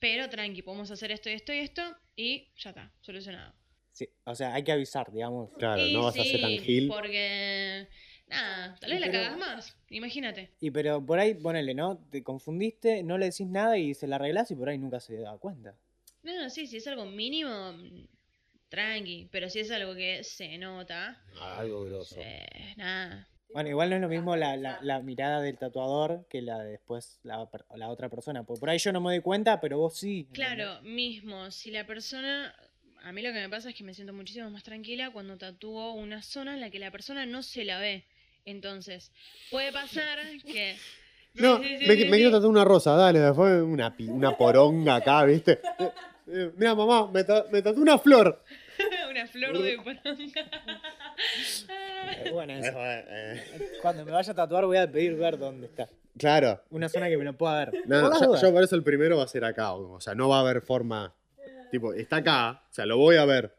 [0.01, 1.83] Pero tranqui, podemos hacer esto y esto y esto
[2.17, 3.55] y ya está, solucionado.
[3.93, 5.51] Sí, o sea, hay que avisar, digamos.
[5.59, 6.89] Claro, Y no vas a ser tan gil.
[6.89, 7.87] Porque,
[8.29, 10.51] nada, tal vez Y la pero- cagas más, imagínate.
[10.61, 11.99] Y pero por ahí, ponele, ¿no?
[12.11, 15.17] Te confundiste, no le decís nada y se la arreglás y por ahí nunca se
[15.19, 15.75] da cuenta.
[16.23, 18.07] No, no, sí, si es algo mínimo, mm,
[18.69, 19.29] tranqui.
[19.31, 22.17] Pero si es algo que se nota, Ah, Algo grosso.
[22.19, 23.27] eh, nada.
[23.55, 26.73] Bueno, igual no es lo mismo la, la- la mirada del tatuador que la de
[26.73, 28.43] después la, la otra persona.
[28.43, 30.27] Porque por ahí yo no me doy cuenta, pero vos sí.
[30.29, 30.35] ¿entendés?
[30.35, 32.55] Claro, mismo, si la persona...
[33.05, 35.93] A mí lo que me pasa es que me siento muchísimo más tranquila cuando tatúo
[35.93, 38.05] una zona en la que la persona no se la ve.
[38.49, 39.13] Entonces,
[39.51, 40.77] puede pasar que...
[41.35, 42.11] No, Sí, sí, me, sí, me sí.
[42.11, 45.61] quiero tatuar una rosa, dale, después una, una poronga acá, ¿viste?
[46.57, 48.43] mira, mamá, me, tatué una flor.
[49.11, 50.51] una flor de poronga.
[51.69, 52.73] Eh, bueno, eso.
[52.75, 55.87] Eh, Cuando me vaya a tatuar voy a pedir ver dónde está.
[56.17, 56.61] Claro.
[56.71, 57.83] Una zona que me lo pueda ver.
[57.87, 59.75] No, yo, yo por eso el primero va a ser acá.
[59.75, 61.15] O sea, no va a haber forma.
[61.71, 63.55] Tipo, está acá, o sea, lo voy a ver.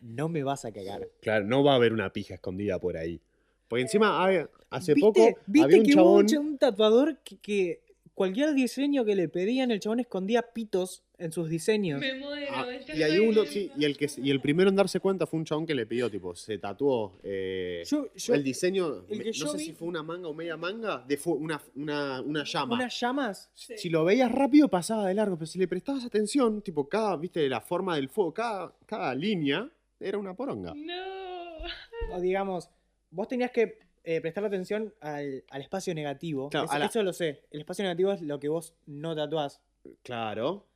[0.00, 1.08] No me vas a cagar.
[1.22, 3.20] Claro, no va a haber una pija escondida por ahí.
[3.68, 4.24] Porque encima,
[4.70, 6.20] hace ¿Viste- poco ¿viste había un que hubo chabón.
[6.20, 7.82] un, cha- un tatuador que, que
[8.14, 12.00] cualquier diseño que le pedían, el chabón escondía pitos en sus diseños?
[12.00, 12.46] Me muero.
[12.50, 15.38] Ah, y hay uno, sí, y el, que, y el primero en darse cuenta fue
[15.38, 19.24] un chabón que le pidió, tipo, se tatuó eh, Yo, yo- el diseño, el me-
[19.24, 22.22] que no sé vi- si fue una manga o media manga, de fu- una, una,
[22.22, 22.74] una llama.
[22.74, 23.50] unas llamas.
[23.54, 27.46] Si lo veías rápido pasaba de largo, pero si le prestabas atención, tipo, cada, viste,
[27.48, 30.72] la forma del fuego, cada, cada línea era una poronga.
[30.74, 32.16] No.
[32.16, 32.70] O digamos,
[33.10, 36.48] vos tenías que eh, prestarle atención al, al espacio negativo.
[36.48, 37.42] Claro, Es- a la- Eso lo sé.
[37.50, 39.60] El espacio negativo es lo que vos no tatuás,
[40.02, 40.66] Claro.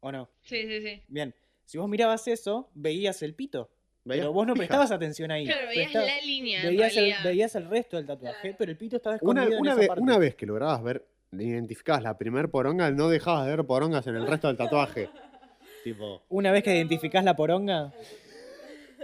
[0.00, 0.28] ¿o no?
[0.42, 1.02] Sí, sí, sí.
[1.08, 1.34] Bien.
[1.64, 3.70] Si vos mirabas eso, veías el pito.
[4.04, 4.22] ¿Veías?
[4.22, 5.46] Pero vos no prestabas atención ahí.
[5.46, 6.60] Claro, veías Prestaba- la línea.
[6.62, 7.24] en veías, el, realidad.
[7.24, 9.88] veías el resto del tatuaje, pero el pito estaba escondido Una, en una esa vez,
[9.88, 10.02] parte.
[10.02, 14.14] una vez que lograbas ver, identificabas la primer poronga, no dejabas de ver porongas en
[14.16, 15.08] el resto del tatuaje.
[15.84, 17.92] tipo, Una vez que identificás la poronga,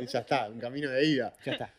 [0.00, 1.34] y ya está, un camino de ida.
[1.44, 1.74] ya está.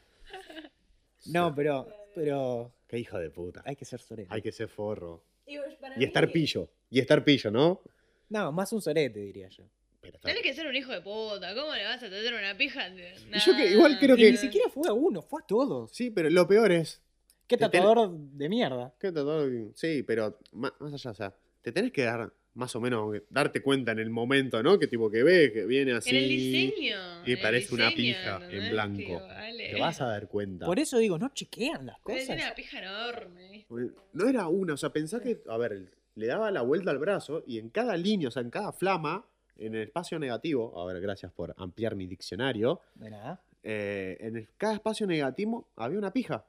[1.27, 3.61] No, pero, pero Qué hijo de puta.
[3.65, 4.29] hay que ser sorete.
[4.31, 5.23] Hay que ser forro.
[5.45, 6.69] Y, para Y mí- estar pillo.
[6.89, 7.81] Y estar pillo, ¿no?
[8.29, 9.63] No, más un sorete, diría yo.
[10.01, 11.53] Pero está- Tenés que ser un hijo de puta.
[11.55, 12.87] ¿Cómo le vas a tatuar una pija?
[12.89, 15.91] Y yo que igual creo que- ni siquiera fue a uno, fue a todos.
[15.91, 17.01] Sí, pero lo peor es.
[17.47, 18.93] Qué Te ten- tatuador de mierda.
[18.99, 22.81] que tatuador- Sí, pero ma- más allá, o sea, te tenés que dar más o
[22.81, 24.77] menos darte cuenta en el momento, ¿no?
[24.77, 26.09] Que tipo que ves que viene así.
[26.11, 26.97] En el diseño.
[27.25, 29.21] y parece una pija en blanco.
[29.57, 30.65] Te vas a dar cuenta.
[30.65, 32.27] Por eso digo, no chequean las Pero cosas.
[32.27, 33.65] Tiene una pija enorme.
[34.13, 37.43] No era una, o sea, pensá que, a ver, le daba la vuelta al brazo
[37.47, 39.25] y en cada línea, o sea, en cada flama,
[39.57, 43.41] en el espacio negativo, a ver, gracias por ampliar mi diccionario, De nada.
[43.63, 46.45] eh, en el- cada espacio negativo había una pija,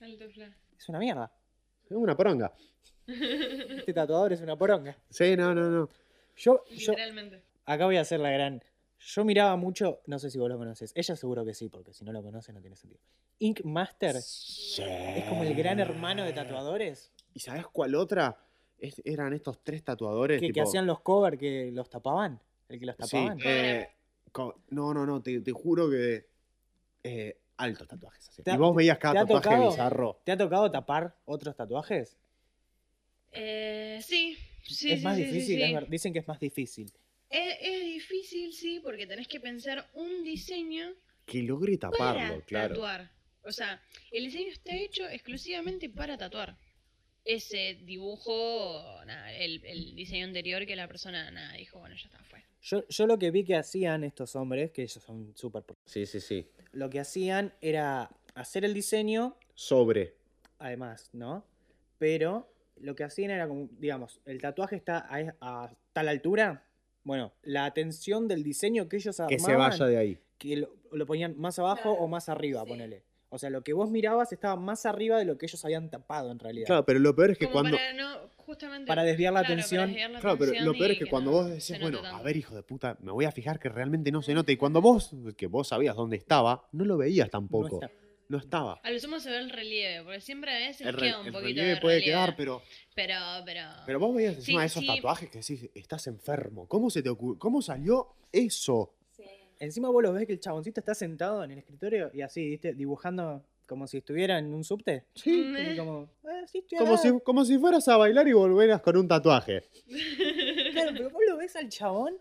[0.00, 0.24] Alto.
[0.78, 1.32] Es una mierda.
[1.90, 2.52] una poronga.
[3.08, 4.96] Este tatuador es una poronga.
[5.10, 5.88] Sí, no, no, no.
[6.36, 7.42] Yo, yo, Literalmente.
[7.64, 8.62] acá voy a hacer la gran.
[9.00, 10.92] Yo miraba mucho, no sé si vos lo conoces.
[10.94, 13.00] Ella seguro que sí, porque si no lo conoces no tiene sentido.
[13.38, 14.82] Ink Master Sí.
[14.84, 18.36] es como el gran hermano de tatuadores ¿Y sabes cuál otra?
[18.78, 20.40] Es- eran estos tres tatuadores.
[20.40, 22.40] que, que tipo- hacían los covers que los tapaban.
[22.68, 23.38] El que los Sí, tapaban.
[23.44, 23.88] eh,
[24.32, 26.26] co- no, no, no, te, te juro que.
[27.04, 28.28] eh, altos tatuajes.
[28.28, 28.42] así.
[28.42, 29.70] ¿Te ha- Y vos veías te cada ha tatuaje tocado?
[29.70, 30.20] bizarro.
[30.24, 32.18] ¿Te ha tocado tapar otros tatuajes?
[33.40, 34.90] Eh, sí, sí.
[34.90, 36.92] es sí, más sí, difícil, sí, es dicen que es más difícil.
[37.30, 40.92] Es, es difícil, sí, porque tenés que pensar un diseño
[41.24, 42.74] Que logre taparlo, para claro.
[42.74, 43.12] tatuar.
[43.44, 43.80] O sea,
[44.10, 46.58] el diseño está hecho exclusivamente para tatuar.
[47.24, 52.18] Ese dibujo, nada, el, el diseño anterior que la persona, nada, dijo, bueno, ya está,
[52.24, 52.42] fue.
[52.62, 55.62] Yo, yo lo que vi que hacían estos hombres, que ellos son súper...
[55.84, 56.48] Sí, sí, sí.
[56.72, 60.16] Lo que hacían era hacer el diseño, Sobre.
[60.58, 61.46] además, ¿no?
[61.98, 62.50] Pero
[62.80, 66.64] lo que hacían era como, digamos, el tatuaje está a, a tal altura.
[67.04, 70.18] Bueno, la atención del diseño que ellos armaban, Que se vaya de ahí.
[70.36, 72.68] que lo, lo ponían más abajo Claro, o más arriba, sí.
[72.68, 73.02] ponele.
[73.30, 76.30] O sea, lo que vos mirabas estaba más arriba de lo que ellos habían tapado
[76.32, 76.66] en realidad.
[76.66, 77.76] Claro, pero lo peor es que Como cuando.
[77.76, 78.86] para no, justamente.
[78.86, 79.86] Para desviar la claro, atención.
[79.86, 82.22] desviar la Claro, pero lo peor y es que cuando no vos decís, bueno, a
[82.22, 84.52] ver, hijo de puta, me voy a fijar que realmente no se note.
[84.52, 87.82] Y cuando vos, que vos sabías dónde estaba, no lo veías No tampoco.
[87.82, 87.90] está-
[88.28, 88.78] No estaba.
[88.82, 91.26] A lo sumo se ve el relieve, porque siempre a veces El, re- queda un
[91.28, 92.14] el poquito relieve de puede relieve.
[92.16, 92.62] quedar, pero,
[92.94, 93.14] Pero,
[93.46, 93.62] pero.
[93.86, 94.86] pero vos veías encima Sí, de esos sí.
[94.86, 96.68] tatuajes que decís, estás enfermo.
[96.68, 97.38] ¿Cómo se te ocurrió?
[97.38, 98.92] ¿Cómo salió eso?
[99.16, 99.22] Sí.
[99.60, 102.74] Encima vos lo ves que el chaboncito está sentado en el escritorio y así, ¿viste?
[102.74, 105.04] Dibujando como si estuviera en un subte.
[105.14, 105.32] Sí.
[105.46, 107.02] Mm, Y como, "Ah, sí, estoy Como acá".
[107.02, 109.64] si, como si fueras a bailar y volvieras con un tatuaje.
[110.72, 112.18] Claro, pero vos lo ves al chabón,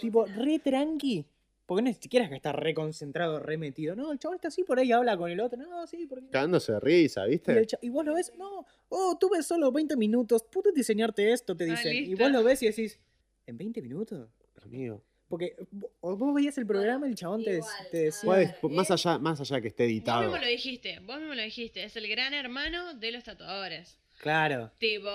[0.00, 1.24] tipo, re tranqui.
[1.66, 3.96] Porque no ni siquiera es que está re concentrado, re metido.
[3.96, 5.58] No, el chabón está así por ahí, habla con el otro.
[5.58, 6.28] No, sí, porque.
[6.28, 7.52] Cagándose de risa, Y, ¿viste?
[7.58, 11.64] el y vos lo ves, no, oh, tuve solo 20 minutos, pude diseñarte esto, te
[11.64, 11.94] Ah, dicen.
[11.96, 13.00] y vos lo ves y decís,
[13.46, 14.28] ¿en 20 minutos?
[14.62, 15.02] Amigo.
[15.26, 18.56] Porque vo- vos veías el programa y el chabón te, igual, te decía.
[18.62, 20.20] Más, allá, más allá que esté Vos editado.
[20.22, 21.82] mismo lo dijiste, vos mismo lo dijiste.
[21.82, 23.98] Es el gran hermano de los tatuadores.
[24.20, 25.08] Claro, Tipo,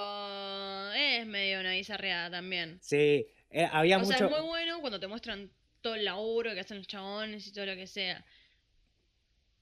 [0.96, 2.80] es medio una bizarreada también.
[2.82, 3.28] sí.
[3.52, 4.18] eh, había o mucho.
[4.18, 5.50] sea, es muy bueno cuando te muestran
[5.82, 8.24] todo el laburo que hacen los chabones y todo lo que sea.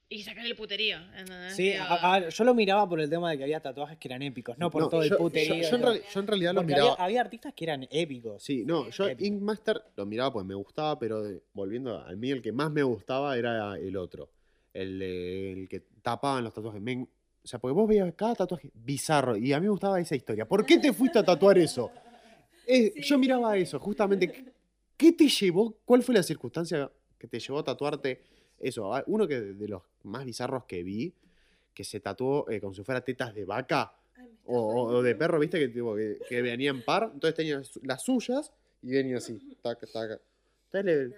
[0.10, 0.98] Y sacar el puterío.
[1.18, 1.54] ¿entendés?
[1.56, 4.08] Sí, Tipo, a- a- yo lo miraba por el tema de que había tatuajes que
[4.08, 5.56] eran épicos, no por todo el puterío.
[5.70, 6.92] yo- yo en realidad lo miraba.
[6.94, 8.42] había, había artistas que eran épicos.
[8.42, 9.26] Sí, no, yo Épico.
[9.28, 12.72] Ink Master lo miraba porque me gustaba, pero de- volviendo a mí, el que más
[12.72, 14.30] me gustaba era el otro.
[14.74, 16.82] El, de- el que tapaban los tatuajes.
[16.82, 17.06] Me
[17.44, 20.46] o sea, porque vos veías cada tatuaje bizarro y a mí me gustaba esa historia.
[20.46, 21.90] ¿Por qué te fuiste a tatuar eso?
[22.66, 22.94] Sí.
[23.02, 24.54] Yo miraba eso, justamente.
[24.98, 25.78] ¿Qué te llevó?
[25.86, 28.22] ¿Cuál fue la circunstancia que te llevó a tatuarte
[28.60, 28.92] eso?
[29.08, 31.14] Uno que de los más bizarros que vi,
[31.74, 35.60] que se tatuó eh, como si fuera tetas de vaca Ay, o, de perro, ¿viste?
[35.60, 40.20] Que, tipo, que, que venían par, entonces tenían las suyas y venía así, taca, taca.
[40.72, 41.16] Entonces le-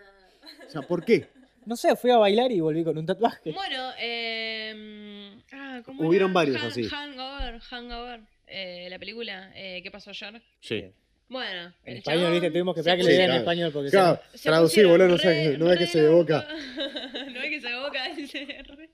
[0.68, 1.28] o sea, ¿por qué?
[1.66, 3.52] No sé, fui a bailar y volví con un tatuaje.
[3.54, 6.36] Bueno, eh, ah, ¿cómo Hubieron era?
[6.36, 6.84] varios Han- así.
[6.90, 10.42] Hangover, Hangover, eh, la película, eh, ¿qué pasó ayer?
[10.60, 10.92] Sí.
[11.30, 12.50] Bueno, En el español, chabón ¿viste?
[12.52, 15.28] Tuvimos que esperar que le digan en español porque Claro, Se traducí, boludo, no, sé,
[15.52, 16.48] re- no es que se de boca.
[16.50, 17.32] loco.
[17.32, 18.90] no es que se de boca, dice re,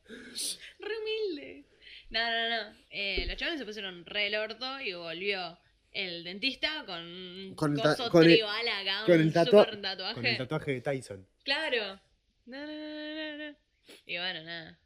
[0.79, 1.65] re humilde.
[2.09, 2.77] No, no, no.
[2.91, 5.57] Eh, los chavales se pusieron re el orto y volvió
[5.91, 10.13] el dentista con un Con coso con tribal acá, con un el super tatuaje.
[10.15, 11.27] Con el tatuaje de Tyson.
[11.43, 11.99] Claro.
[12.47, 13.57] No, no, no, no, no.
[14.05, 14.77] Y bueno, nada.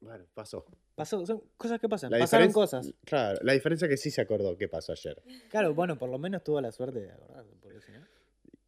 [0.00, 0.64] Bueno, pasó.
[0.98, 2.10] Pasó, son cosas que pasan.
[2.10, 2.92] La Pasaron cosas.
[3.04, 5.22] Claro, la diferencia es que sí se acordó qué pasó ayer.
[5.48, 8.00] Claro, bueno, por lo menos tuvo la suerte de acordarse, porque si no.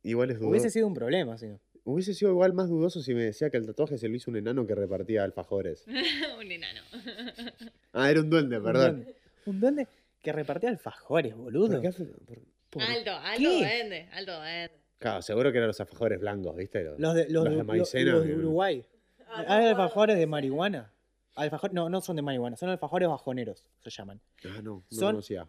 [0.05, 0.51] Igual es dudoso.
[0.51, 0.71] Hubiese Hubiese...
[0.75, 1.59] sido un problema, si no.
[2.01, 4.65] sido igual más dudoso si me decía que el tatuaje se lo hizo un enano
[4.65, 5.85] que repartía alfajores.
[6.41, 6.81] un enano.
[7.93, 8.95] Ah, era un duende, Un perdón.
[8.97, 9.15] duende.
[9.47, 9.89] Un duende
[10.23, 11.73] que repartía alfajores, boludo.
[11.73, 12.39] ¿Por qué hace- por-
[12.71, 13.61] por- alto, alto ¿Qué?
[13.65, 14.71] vende, alto vende.
[15.01, 16.85] Claro, seguro que eran los alfajores blancos, ¿viste?
[16.85, 18.13] Los, Los de, los, los de- de maicena.
[18.13, 18.85] los de Uruguay.
[19.27, 20.93] Ah, Hay no, alfajores de marihuana.
[21.41, 24.21] Alfajor, no, no son de marihuana, son alfajores bajoneros, se llaman.
[24.45, 25.49] Ah, no, no Son- conocía.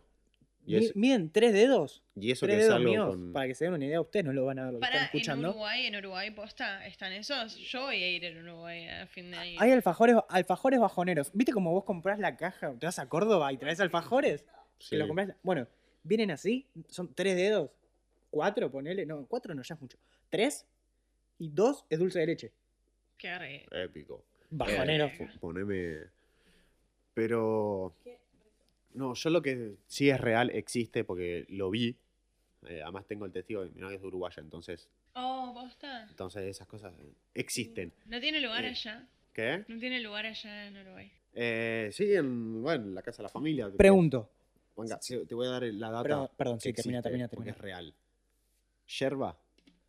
[0.64, 2.04] Y, Mi- es- Miden tres dedos.
[2.16, 3.10] y eso tres que es dedos algo míos.
[3.10, 3.34] con...
[3.34, 5.00] Para que se den una idea, ustedes no lo van a ver, lo que están
[5.00, 5.50] en escuchando.
[5.50, 7.56] Uruguay, en Uruguay posta, ¿están esos?
[7.56, 9.58] Yo voy a ir en Uruguay a fin de año.
[9.60, 11.32] Hay alfajores, alfajores bajoneros.
[11.34, 12.76] ¿Viste como vos comprás la caja?
[12.78, 14.46] Te vas a Córdoba y traes alfajores.
[14.78, 14.92] Sí.
[14.92, 15.68] Que lo comprás- Bueno,
[16.04, 17.70] Vienen así, son tres dedos,
[18.32, 19.98] cuatro, ponele, no, cuatro no, ya es mucho.
[20.32, 20.66] Tres
[21.38, 22.52] y dos es dulce de leche.
[23.18, 24.24] Qué re- Épico.
[24.52, 25.06] Bajonero.
[25.06, 25.98] Eh, po- poneme.
[27.14, 27.94] Pero.
[28.94, 31.96] No, yo lo que sí es real existe porque lo vi.
[32.68, 36.04] eh, además tengo el testigo de mi novia es de Uruguaya, entonces, Oh, ¿posta?
[36.10, 36.94] entonces esas cosas
[37.34, 37.92] existen.
[38.06, 38.70] ¿No tiene lugar Eh.
[38.70, 39.08] allá?
[39.34, 39.66] ¿Qué?
[39.68, 41.12] ¿No tiene lugar allá en Uruguay?
[41.34, 43.70] Eh, sí, en, bueno, en la casa de la familia.
[43.76, 44.30] Pregunto.
[44.78, 46.04] Venga, te voy a dar la data.
[46.04, 47.56] Perdón, perdón, sí, que termina, existe, termina, Porque termina.
[47.56, 47.94] es real.
[49.00, 49.38] Yerba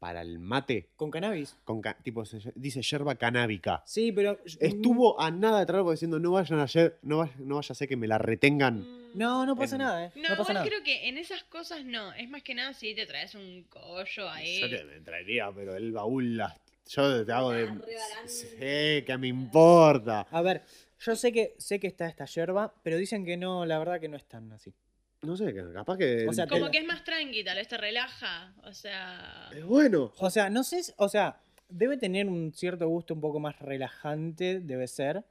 [0.02, 0.88] para el mate.
[0.96, 1.54] ¿Con cannabis?
[1.64, 3.84] Con ca- tipo, se- dice yerba canábica.
[3.86, 4.36] Sí, pero.
[4.58, 7.86] Estuvo a nada de traer diciendo no vayan ayer, no vaya, no vaya a ser
[7.86, 8.80] que me la retengan.
[8.80, 9.02] Mm.
[9.14, 10.12] No, no pasa En- nada, ¿eh?
[10.16, 10.66] No, No, pasa igual nada.
[10.66, 12.12] creo que en esas cosas no.
[12.14, 14.60] Es más que nada si te traes un collo ahí.
[14.60, 17.68] Yo que me traería, pero el baúl las- Yo te hago de.
[17.68, 18.26] Ah.
[18.26, 20.26] Sí, que me importa.
[20.32, 20.62] A ver,
[20.98, 24.08] yo sé que sé que está esta yerba, pero dicen que no, la verdad que
[24.08, 24.74] no es tan así.
[25.22, 26.26] No sé, que capaz que.
[26.28, 28.54] O sea, Como que es más tranqui, tal vez te relaja.
[28.64, 29.50] O sea.
[29.54, 30.12] Es bueno.
[30.18, 34.58] O sea, no sé, o sea, debe tener un cierto gusto un poco más relajante,
[34.60, 35.24] debe ser,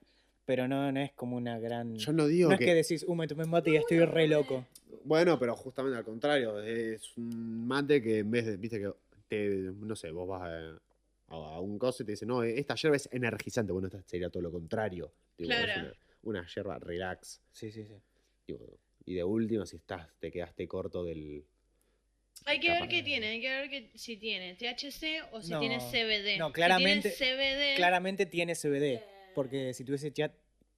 [0.46, 1.96] pero no, no es como una gran...
[1.98, 2.66] Yo no digo no es que.
[2.68, 4.66] que decís, uh, me tomé mate y estoy re loco.
[5.04, 6.62] Bueno, pero justamente al contrario.
[6.62, 8.58] Es un mate que en vez de.
[8.58, 8.92] Viste que.
[9.28, 10.80] Te, no sé, vos vas a,
[11.36, 13.74] a un coso y te dicen, no, esta yerba es energizante.
[13.74, 15.12] Bueno, esta sería todo lo contrario.
[15.38, 15.82] Es Claro.
[16.24, 17.42] una, una yerba relax.
[17.52, 17.96] Sí, sí, sí.
[18.46, 18.66] tipo,
[19.06, 21.44] y de último, si estás, te quedaste corto del.
[22.46, 25.52] Hay que ver qué que- tiene, hay que ver que, si tiene THC o si
[25.52, 26.38] No, tiene CBD.
[26.40, 29.04] no, claramente- Si tiene CBD, Claramente tiene CBD,
[29.36, 30.32] porque si tuviese chat,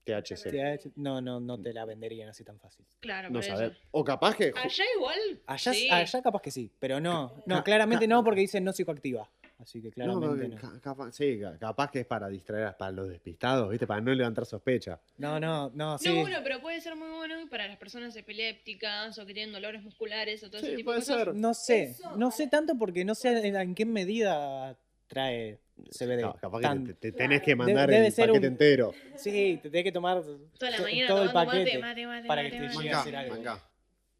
[0.04, 0.50] THC.
[0.50, 2.84] TH, no, no, no te la venderían así tan fácil.
[3.00, 3.78] claro, No saber.
[3.92, 4.52] O capaz que.
[4.54, 5.40] Allá igual.
[5.46, 5.88] Allá, sí.
[5.90, 9.30] allá capaz que sí, pero no, no, Ca- claramente ca- no porque dice no psicoactiva.
[9.58, 10.60] Así que No, claramente no.
[10.60, 13.86] ca- capaz, sí, ca- capaz que es para distraer para los despistados, ¿viste?
[13.86, 15.00] Para no levantar sospecha.
[15.16, 16.08] No, no, no, sí.
[16.08, 19.82] No, bueno, pero puede ser muy bueno para las personas epilépticas o que tienen dolores
[19.82, 21.24] musculares o todo ese Sí, tipo de puede cosas.
[21.26, 21.34] ser.
[21.36, 24.76] No sé, Eso, no sé tanto porque no sé en, qué medida
[25.06, 26.22] trae CBD.
[26.22, 28.92] Ca- capaz que te, te tenés que mandar debe el ser paquete un- entero.
[29.16, 30.20] Sí, te tenés que tomar
[30.58, 31.78] Toda la mañana todo el paquete.
[31.78, 33.36] mate, mate, mate, para mate, que te llegue a hacer algo.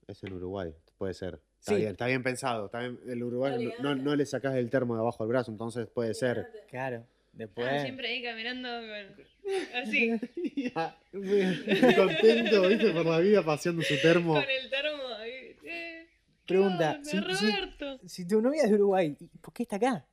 [0.06, 1.40] Es en Uruguay, puede ser.
[1.64, 1.78] Está Sí.
[1.80, 2.66] bien, está bien pensado.
[2.66, 5.50] Está bien, el Uruguay no, no, no le sacás el termo de abajo del brazo,
[5.50, 6.46] entonces puede ser.
[6.68, 7.66] Claro, después.
[7.70, 9.24] Ah, siempre ahí caminando con...
[9.82, 10.10] así,
[11.96, 12.90] Contento, ¿viste?
[12.92, 14.34] Por la vida paseando su termo.
[14.34, 15.30] con el termo ahí.
[15.64, 16.06] Eh,
[16.44, 17.98] ¿qué Pregunta, onda, si- si- Roberto?
[18.06, 20.04] Si tu novia es de Uruguay, ¿y ¿por qué está acá?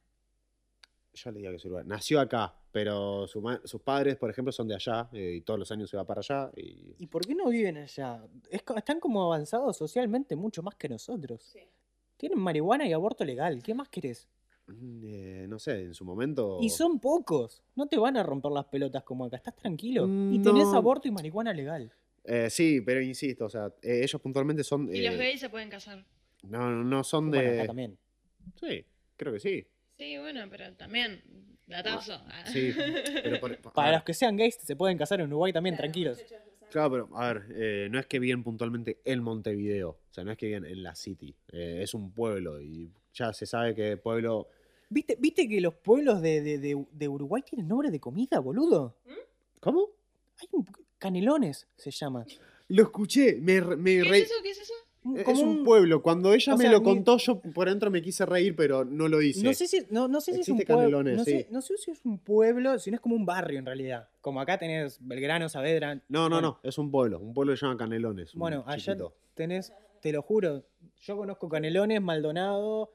[1.14, 1.84] Yo le digo que es Uruguay.
[1.86, 5.60] Nació acá, pero su ma- sus padres, por ejemplo, son de allá eh, y todos
[5.60, 6.50] los años se va para allá.
[6.56, 6.96] Y...
[7.00, 8.24] ¿Y por qué no viven allá?
[8.50, 11.42] Es están como avanzados socialmente mucho más que nosotros.
[11.44, 11.60] Sí.
[12.16, 13.62] Tienen marihuana y aborto legal.
[13.62, 14.30] ¿Qué más querés?
[14.68, 16.60] Mm, eh, no sé, en su momento.
[16.62, 17.62] Y son pocos.
[17.76, 19.36] No te van a romper las pelotas como acá.
[19.38, 20.08] Estás tranquilo.
[20.08, 20.78] Mm, Y tenés no.
[20.78, 21.92] aborto y marihuana legal.
[22.24, 24.84] Eh, sí, pero insisto, o sea, eh, ellos puntualmente son.
[24.96, 26.06] Y los eh, gays se pueden casar.
[26.44, 27.58] no, no son Bueno, de.
[27.60, 27.98] acá también.
[28.60, 28.86] Sí,
[29.18, 29.68] creo que sí.
[30.02, 31.22] Sí, bueno, pero también,
[31.68, 32.14] datazo.
[32.26, 32.44] Ah.
[32.52, 32.74] Sí,
[33.24, 36.18] pero por- a Para los que sean gays, se pueden casar en Uruguay también, tranquilos.
[36.72, 40.32] Claro, pero a ver, eh, no es que viven puntualmente en Montevideo, o sea, no
[40.32, 43.98] es que viven en la city, eh, es un pueblo y ya se sabe que
[43.98, 44.48] pueblo...
[44.90, 48.98] ¿Viste, ¿Viste que los pueblos de, de- de- de Uruguay tienen nombre de comida, boludo?
[49.60, 49.90] ¿Cómo?
[50.40, 50.66] Hay un,
[50.98, 52.26] canelones, se llama.
[52.70, 54.42] Lo escuché, me, re- me ¿Qué re- es eso?
[54.42, 54.74] ¿Qué es eso?
[55.16, 58.56] Es un pueblo, cuando ella me sea, lo contó yo por dentro me quise reír,
[58.56, 59.44] pero no lo hice.
[59.44, 61.04] No sé si, no, no sé si es un pueblo.
[61.04, 64.10] No, sé, no sé si es un pueblo, sino es como un barrio en realidad.
[64.22, 65.96] Como acá tenés Belgrano, Saavedra.
[66.08, 68.36] No, no, Bueno, no, es un pueblo, un pueblo que se llama Canelones.
[68.36, 68.96] Bueno, allá
[69.34, 70.64] tenés, te lo juro,
[71.02, 72.94] yo conozco Canelones, Maldonado.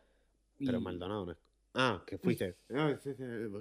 [0.59, 1.39] Y, Pero Maldonado no es...
[1.79, 2.57] Ah, que fuiste.
[2.75, 3.11] Ah, sí,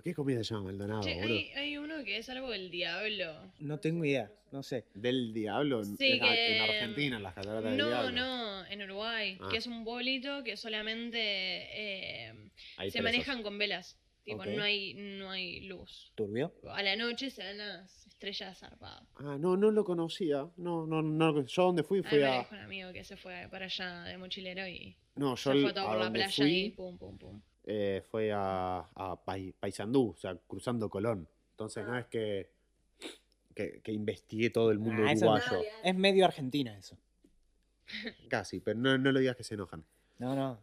[0.03, 1.27] ¿Qué comida se llama Maldonado, Che, boludo?
[1.37, 3.51] hay, hay uno que es algo del diablo.
[3.59, 4.85] No tengo idea, no sé.
[4.93, 8.11] Del Diablo en, Sí, en- que- en Argentina, en las cataratas del No, Diablo.
[8.13, 9.49] no, en Uruguay, Ah.
[9.51, 12.33] que es un bolito que solamente eh,
[12.77, 13.03] Hay se presos.
[13.03, 13.99] manejan con velas.
[14.23, 14.47] Tipo, Ok.
[14.47, 16.11] no hay, no hay luz.
[16.15, 16.51] ¿Turbio?
[16.71, 19.03] A la noche se dan las estrellas zarpadas.
[19.17, 20.47] Ah, no, no lo conocía.
[20.57, 21.45] No, no, no.
[21.45, 22.37] Yo donde fui A mí fui me a.
[22.39, 25.73] dijo un amigo que se fue para allá de mochilero y No, yo se fue
[25.73, 27.41] todo a por la donde playa y fui pum, pum, pum.
[27.65, 29.15] Eh, fue a, a
[29.59, 31.27] Paysandú, o sea, cruzando Colón.
[31.51, 32.49] Entonces no es que,
[33.53, 35.19] que, que investigué todo el mundo Ah, no.
[35.33, 35.61] uruguayo.
[35.83, 36.97] Es medio argentina eso.
[38.29, 39.83] Casi, pero no, no lo digas que se enojan.
[40.19, 40.59] No, no.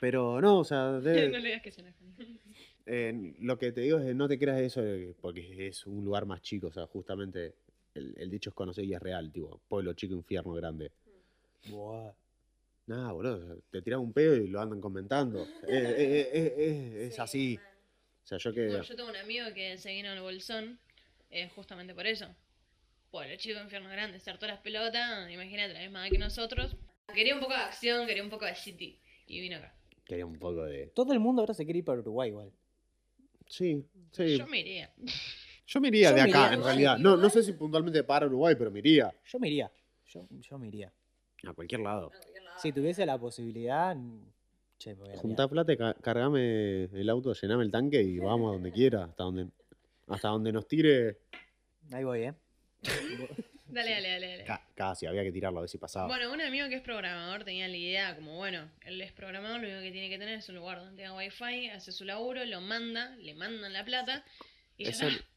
[0.00, 2.14] Pero no, o sea, debe- no le digas que se enojan.
[2.86, 4.82] eh, lo que te digo es no te creas eso
[5.20, 7.54] porque es un lugar más chico, o sea, justamente
[7.94, 10.90] el, el dicho es conocer y es real, tipo, pueblo chico, infierno grande.
[11.68, 12.12] Buah.
[12.86, 15.46] Nada, boludo, te tiran un pedo y lo andan comentando.
[15.68, 17.58] Eh, eh, eh, eh, es así.
[18.22, 18.66] O sea, yo que...
[18.66, 20.78] No, yo tengo un amigo que se vino al bolsón
[21.30, 22.26] eh, justamente por eso.
[23.10, 26.76] Por el chico infierno grande, se hartó las pelotas, imagínate, la misma edad que nosotros.
[27.14, 28.98] Quería un poco de acción, quería un poco de City.
[29.26, 29.74] Y vino acá.
[30.04, 30.88] Quería un poco de.
[30.88, 32.52] Todo el mundo ahora se quiere ir para Uruguay igual.
[33.48, 34.36] Sí, sí.
[34.36, 34.92] Yo me iría.
[35.66, 36.98] Yo me iría Yo de me acá, iría, en realidad.
[36.98, 39.14] No, no sé si puntualmente para Uruguay, pero me iría.
[39.24, 39.72] Yo me iría.
[40.06, 40.92] Yo, yo me iría.
[41.46, 42.10] A cualquier lado.
[42.56, 43.96] Si tuviese la posibilidad.
[44.78, 48.18] Che, me voy a la Juntá plata, ca- cargame el auto, llename el tanque y
[48.18, 49.48] vamos a donde quiera, hasta donde,
[50.08, 51.18] hasta donde nos tire.
[51.92, 52.34] Ahí voy, ¿eh?
[53.66, 54.44] Dale, dale, dale, dale.
[54.44, 56.06] Ca- Casi, había que tirarlo a ver si pasaba.
[56.06, 59.66] Bueno, un amigo que es programador tenía la idea como, bueno, él es programador, lo
[59.66, 62.60] único que tiene que tener es un lugar donde tenga wifi, hace su laburo, lo
[62.60, 64.24] manda, le mandan la plata
[64.76, 65.24] y ya Eso- está.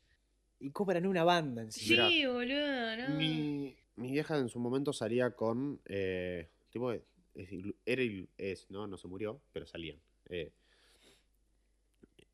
[0.59, 2.09] Y cobran una banda encima.
[2.09, 3.09] Sí, boludo, no.
[3.15, 5.79] mi, mi vieja en su momento salía con.
[5.85, 7.01] eh, tipo, es
[7.51, 8.01] ilu- era,
[8.37, 8.87] es, ¿no?
[8.87, 9.99] No se murió, pero salían.
[10.29, 10.51] eh,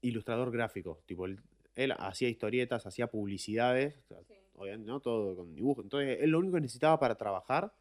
[0.02, 1.02] ilustrador gráfico.
[1.06, 1.40] Tipo, él,
[1.76, 3.98] él hacía historietas, hacía publicidades.
[4.08, 4.18] sea,
[4.56, 5.00] obviamente, ¿no?
[5.00, 5.82] Todo con dibujo.
[5.82, 7.74] Entonces, él lo único que necesitaba para trabajar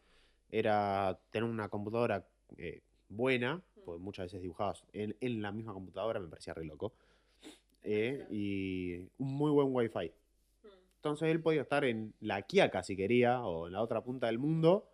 [0.50, 2.26] era tener una computadora
[2.58, 6.92] eh, buena, porque muchas veces dibujabas en, en la misma computadora, me parecía re loco.
[7.84, 10.12] eh, y un muy buen wifi.
[10.96, 14.38] Entonces él podía estar en la Quiaca si quería, o en la otra punta del
[14.38, 14.88] mundo,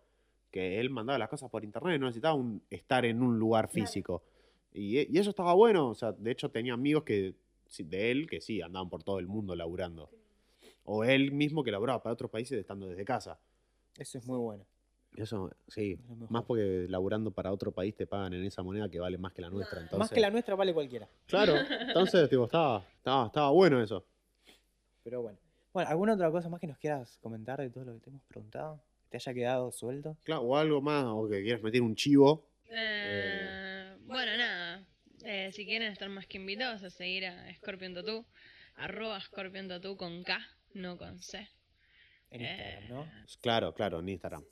[0.51, 4.23] que él mandaba las cosas por internet, no necesitaba un- estar en un lugar físico.
[4.71, 7.35] Y, y eso estaba bueno, o sea, de hecho tenía amigos que,
[7.79, 10.09] de él que sí, andaban por todo el mundo laburando.
[10.83, 13.39] O él mismo que laburaba para otros países estando desde casa.
[13.97, 14.65] Eso es muy bueno.
[15.15, 18.99] Eso, sí, Es más porque laburando para otro país te pagan en esa moneda que
[18.99, 19.79] vale más que la nuestra.
[19.81, 21.09] Entonces, Más que la nuestra vale cualquiera.
[21.25, 24.05] Claro, entonces, tipo, estaba, estaba, estaba bueno eso.
[25.03, 25.37] Pero bueno.
[25.73, 28.21] Bueno, ¿alguna otra cosa más que nos quieras comentar de todo lo que te hemos
[28.23, 28.79] preguntado?
[29.09, 30.17] ¿Te haya quedado suelto?
[30.23, 32.47] Claro, o algo más, o que quieras meter un chivo.
[32.69, 34.85] Eh, bueno, nada.
[35.25, 38.25] Eh, si quieren estar más que invitados a seguir a Scorpion Tattoo,
[38.75, 40.39] arroba Scorpion Tattoo con K,
[40.75, 41.47] no con C.
[42.31, 42.49] En Eh.
[42.51, 43.11] Instagram, ¿no?
[43.41, 44.45] Claro, claro, en Instagram.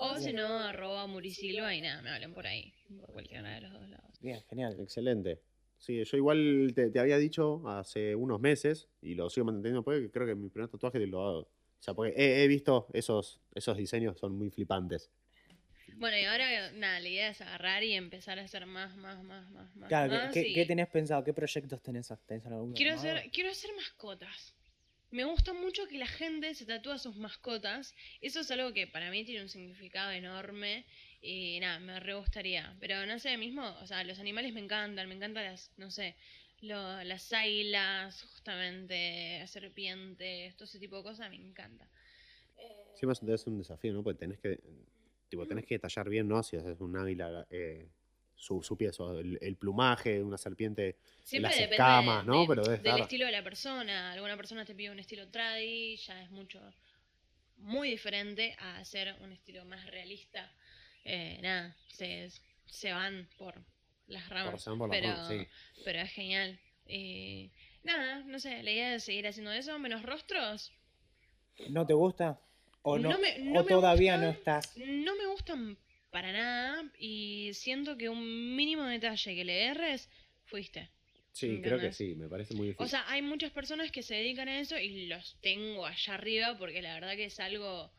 [0.00, 2.72] O si no, arroba Murisilva y nada, me hablan por ahí.
[3.00, 4.18] Por cualquiera de los dos lados.
[4.20, 4.76] Bien, genial.
[4.80, 5.40] Excelente.
[5.76, 10.10] Sí, yo igual te, te había dicho hace unos meses, y lo sigo manteniendo porque
[10.10, 11.48] creo que mi primer tatuaje lo hago.
[11.78, 15.10] O sea, porque he, he visto esos, esos diseños, son muy flipantes.
[15.96, 19.50] Bueno, y ahora, nada, la idea es agarrar y empezar a hacer más, más, más,
[19.50, 19.88] más, más.
[19.88, 21.24] Claro, ¿qué- más ¿qué, y- qué tenés pensado?
[21.24, 22.12] ¿Qué proyectos tenés?
[22.26, 24.54] ¿Tenés alguno Quiero hacer, quiero hacer mascotas.
[25.10, 27.94] Me gusta mucho que la gente se tatúa sus mascotas.
[28.20, 30.84] Eso es algo que para mí tiene un significado enorme.
[31.22, 32.76] Y nada, me re gustaría.
[32.78, 35.08] Pero no sé, mismo, o sea, los animales me encantan.
[35.08, 36.14] Me encantan las, no sé,
[36.60, 41.88] lo- las águilas, justamente, las serpientes, todo ese tipo de cosas, me encanta.
[42.94, 44.02] Siempre es un desafío, ¿no?
[44.02, 44.58] Porque tenés que,
[45.28, 46.42] tipo, tenés que tallar bien, ¿no?
[46.42, 47.88] Si haces un águila, eh,
[48.34, 52.40] su, su pies, o el, el plumaje, una serpiente, Siempre las depende escamas, de- ¿no?
[52.40, 54.12] de- Pero del estilo de la persona.
[54.12, 56.60] Alguna persona te pide un estilo tradi, ya es mucho,
[57.58, 60.52] muy diferente a hacer un estilo más realista.
[61.04, 62.28] Eh, nada, se,
[62.66, 63.54] se van por
[64.08, 64.66] las ramas.
[64.66, 65.46] las pero, ramas, sí.
[65.84, 66.58] pero es genial.
[66.86, 67.50] Eh,
[67.84, 70.72] nada, no sé, la idea es seguir haciendo eso, menos rostros.
[71.70, 72.40] ¿No te gusta?
[72.82, 74.76] ¿O, no, No me- no o todavía no estás?
[74.76, 75.76] No me gustan
[76.10, 80.08] para nada y siento que un mínimo detalle que le erres,
[80.46, 80.90] fuiste.
[81.32, 82.84] Sí, creo que sí, me parece muy difícil.
[82.86, 86.56] O sea, hay muchas personas que se dedican a eso y los tengo allá arriba
[86.58, 87.92] porque la verdad que es algo.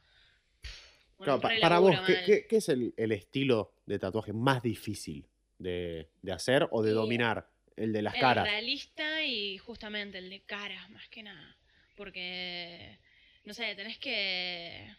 [1.20, 5.26] un Claro, para vos, ¿qué, qué- qué es el, el estilo de tatuaje más difícil
[5.60, 7.48] de, de hacer o de Y- dominar?
[7.76, 8.46] El de las el caras.
[8.46, 11.56] realista y justamente el de caras, más que nada.
[11.96, 12.98] Porque,
[13.46, 14.94] no sé, tenés que.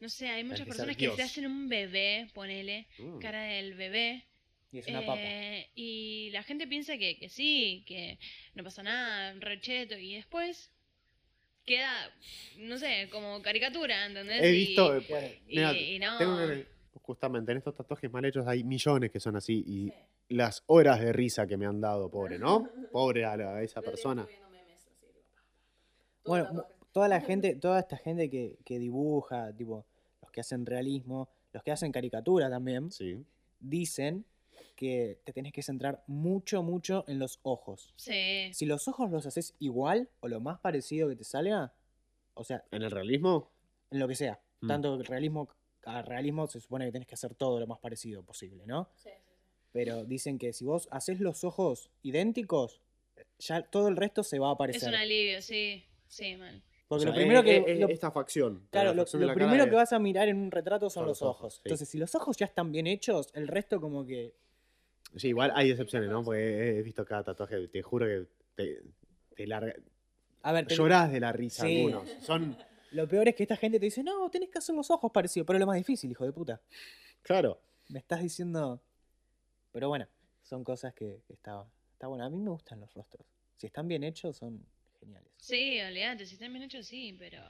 [0.00, 1.16] No sé, hay muchas que personas que Dios.
[1.16, 3.18] se hacen un bebé, ponele, Mm.
[3.18, 4.24] cara del bebé.
[4.72, 5.18] Y es una papa.
[5.22, 8.18] eh, y la gente piensa que, que sí, que
[8.54, 10.70] no pasa nada, recheto, y después
[11.64, 12.12] queda,
[12.58, 14.42] no sé, como caricatura, ¿entendés?
[14.42, 15.04] He Y- visto, y,
[15.46, 16.18] mira, y no.
[16.18, 16.66] tengo que-
[17.02, 19.92] justamente en estos tatuajes mal hechos hay millones que son así y
[20.34, 22.68] las horas de risa que me han dado, pobre, ¿no?
[22.92, 24.26] Pobre a, la- a esa persona.
[26.24, 29.86] Bueno, toda la gente, toda esta gente que, que dibuja, tipo,
[30.22, 33.24] los que hacen realismo, los que hacen caricatura también, Sí.
[33.60, 34.24] dicen
[34.74, 37.94] que te tenés que centrar mucho, mucho en los ojos.
[37.96, 38.52] Sí.
[38.52, 41.72] Si los ojos los haces igual o lo más parecido que te salga,
[42.34, 43.50] o sea, ¿En el realismo?
[43.90, 44.68] en lo que sea, Mm.
[44.68, 45.48] tanto el realismo
[45.86, 48.90] a realismo se supone que tenés que hacer todo lo más parecido posible, ¿no?
[49.72, 52.80] Pero dicen que si vos haces los ojos idénticos,
[53.38, 54.88] ya todo el resto se va a Es aparecer.
[54.88, 55.84] un alivio, sí.
[56.08, 56.62] Sí, mal.
[56.88, 58.66] Porque O sea, lo primero es- que es- lo- esta facción.
[58.70, 61.06] Claro, la lo, facción primero es- que vas a mirar en un retrato son, Son
[61.08, 61.38] los los ojos.
[61.40, 61.60] ojos, sí.
[61.64, 64.34] Entonces, si los ojos ya están bien hechos, el resto como que...
[65.16, 66.22] Sí, igual hay excepciones, ¿no?
[66.22, 68.82] Porque he visto cada tatuaje, te juro que te,
[69.34, 69.74] te larga...
[70.42, 71.76] A ver, te- Llorás de la risa Sí.
[71.84, 72.08] algunos.
[72.24, 72.56] Son...
[72.92, 75.46] lo peor es que esta gente te dice, no, tenés que hacer los ojos parecidos,
[75.46, 76.60] pero es lo más difícil, hijo de puta.
[77.22, 77.60] Claro.
[77.88, 78.80] Me estás diciendo.
[79.72, 80.06] Pero bueno,
[80.42, 82.24] son cosas que, que está, está bueno.
[82.24, 83.26] A mí me gustan los rostros.
[83.56, 84.64] Si están bien hechos, son
[85.00, 85.32] geniales.
[85.38, 87.42] Sí, olvídate, si están bien hechos, sí, pero.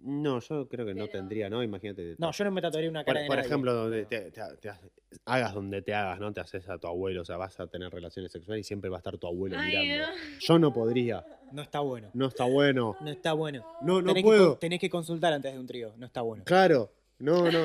[0.00, 1.60] No, yo creo que no tendría, ¿no?
[1.62, 2.14] Imagínate.
[2.18, 4.56] No, yo no me tatuaría una cara Por, de por nadie, ejemplo, donde te, te-
[4.60, 4.92] te haces-
[5.24, 6.32] hagas donde te hagas, ¿no?
[6.32, 8.98] Te haces a tu abuelo, o sea, vas a tener relaciones sexuales y siempre va
[8.98, 10.06] a estar tu abuelo Ay, mirando.
[10.06, 10.38] no.
[10.38, 11.26] Yo no podría.
[11.50, 12.10] No está bueno.
[12.14, 12.96] No está bueno.
[13.00, 13.66] No está bueno.
[13.82, 14.56] No, no tenés, puedo.
[14.58, 15.92] tenés que consultar antes de un trío.
[15.96, 16.44] No está bueno.
[16.44, 16.92] Claro.
[17.18, 17.58] No, no.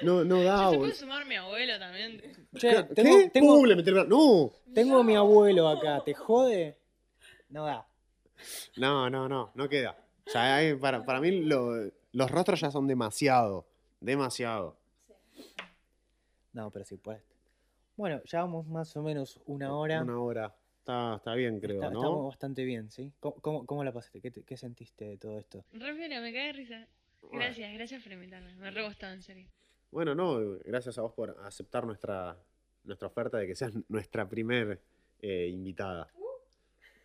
[0.00, 2.22] No, no da, Se puede sumar mi abuelo también.
[2.56, 2.82] Che, ¿Qué?
[2.94, 4.52] tengo, tengo, el bra- ¡No!
[4.72, 6.02] tengo a mi abuelo acá.
[6.04, 6.78] ¿Te jode?
[7.50, 7.86] No da.
[8.76, 9.96] No, no, no, no queda.
[10.32, 13.66] Sea, hay- para, para mí lo- los rostros ya son demasiado.
[14.00, 14.76] Demasiado.
[16.52, 17.22] No, pero sí puede.
[17.96, 20.02] Bueno, ya vamos más o menos una hora.
[20.02, 20.54] Una hora.
[20.78, 21.98] Está, está bien, creo, Está- ¿no?
[22.00, 23.12] Estamos bastante bien, ¿sí?
[23.20, 24.20] ¿Cómo, cómo, cómo la pasaste?
[24.20, 25.64] ¿Qué, te- qué sentiste de todo esto?
[25.72, 26.86] Refiero, me cae de risa.
[27.32, 28.54] Gracias, gracias por invitarme.
[28.56, 29.48] Me re gustó, en serio.
[29.90, 32.36] Bueno, no, gracias a vos por aceptar nuestra,
[32.84, 34.80] nuestra oferta de que seas nuestra primer
[35.20, 36.08] eh, invitada.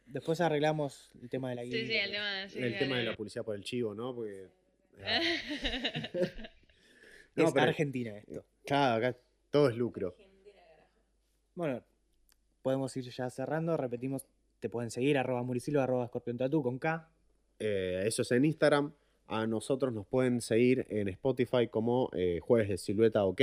[0.06, 1.86] Después arreglamos el tema de la Sí, guía.
[1.88, 4.14] sí, el tema, sí, el tema de la publicidad por el chivo, ¿no?
[4.16, 4.48] Porque.
[7.36, 8.46] No, es pero- Argentina esto.
[8.66, 9.18] Claro, acá
[9.50, 10.16] todo es lucro.
[11.56, 11.84] Bueno,
[12.62, 13.76] podemos ir ya cerrando.
[13.76, 14.26] Repetimos,
[14.60, 17.10] te pueden seguir, arroba muricilo, arroba escorpión tatú con K.
[17.60, 18.94] Eh, eso es en Instagram.
[19.28, 23.42] A nosotros nos pueden seguir en Spotify como eh, Jueves de Silueta OK.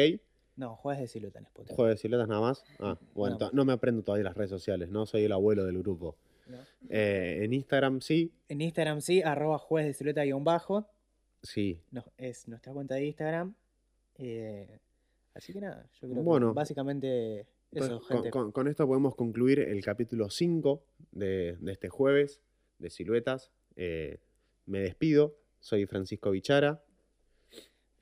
[0.56, 1.74] No, jueves de silueta en Spotify.
[1.74, 2.62] Jueves de Siluetas nada más.
[2.80, 5.06] Ah, bueno, no me aprendo todavía las redes sociales, ¿no?
[5.06, 6.16] Soy el abuelo del grupo.
[6.50, 6.58] ¿No?
[6.88, 10.88] Eh, en Instagram sí, En Instagram sí, arroba jueves de silueta guion bajo.
[11.42, 11.80] sí.
[11.90, 13.54] No, es nuestra cuenta de Instagram.
[14.16, 14.78] Eh,
[15.34, 16.48] así que nada, yo creo Bueno.
[16.48, 18.30] que básicamente eso, con, gente.
[18.30, 20.82] con- con esto podemos concluir el capítulo 5
[21.12, 22.40] de, de este jueves
[22.78, 23.50] de Siluetas.
[23.76, 24.18] Eh,
[24.66, 25.36] me despido.
[25.60, 26.82] Soy Francisco Bichara.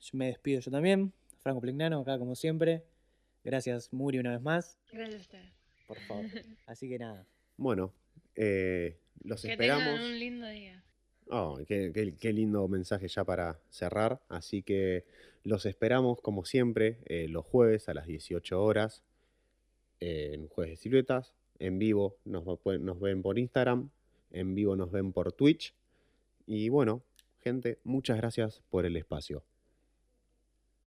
[0.01, 1.13] Yo me despido yo también.
[1.39, 2.83] Franco Plignano, acá como siempre.
[3.43, 4.77] Gracias, Muri, una vez más.
[4.91, 5.53] Gracias a ustedes.
[5.87, 6.25] Por favor.
[6.67, 7.25] Así que nada.
[7.57, 7.93] Bueno,
[8.35, 9.83] eh, los Que esperamos.
[9.85, 10.83] tengan un lindo día.
[11.29, 14.21] Oh, qué, qué- qué lindo mensaje ya para cerrar.
[14.29, 15.05] Así que
[15.43, 19.03] los esperamos, como siempre, eh, los jueves a las 18 horas
[19.99, 21.35] eh, en Jueves de Siluetas.
[21.59, 23.89] En vivo nos ven por Instagram.
[24.31, 25.73] En vivo nos ven por Twitch.
[26.47, 27.03] Y bueno,
[27.43, 29.43] gente, muchas gracias por el espacio.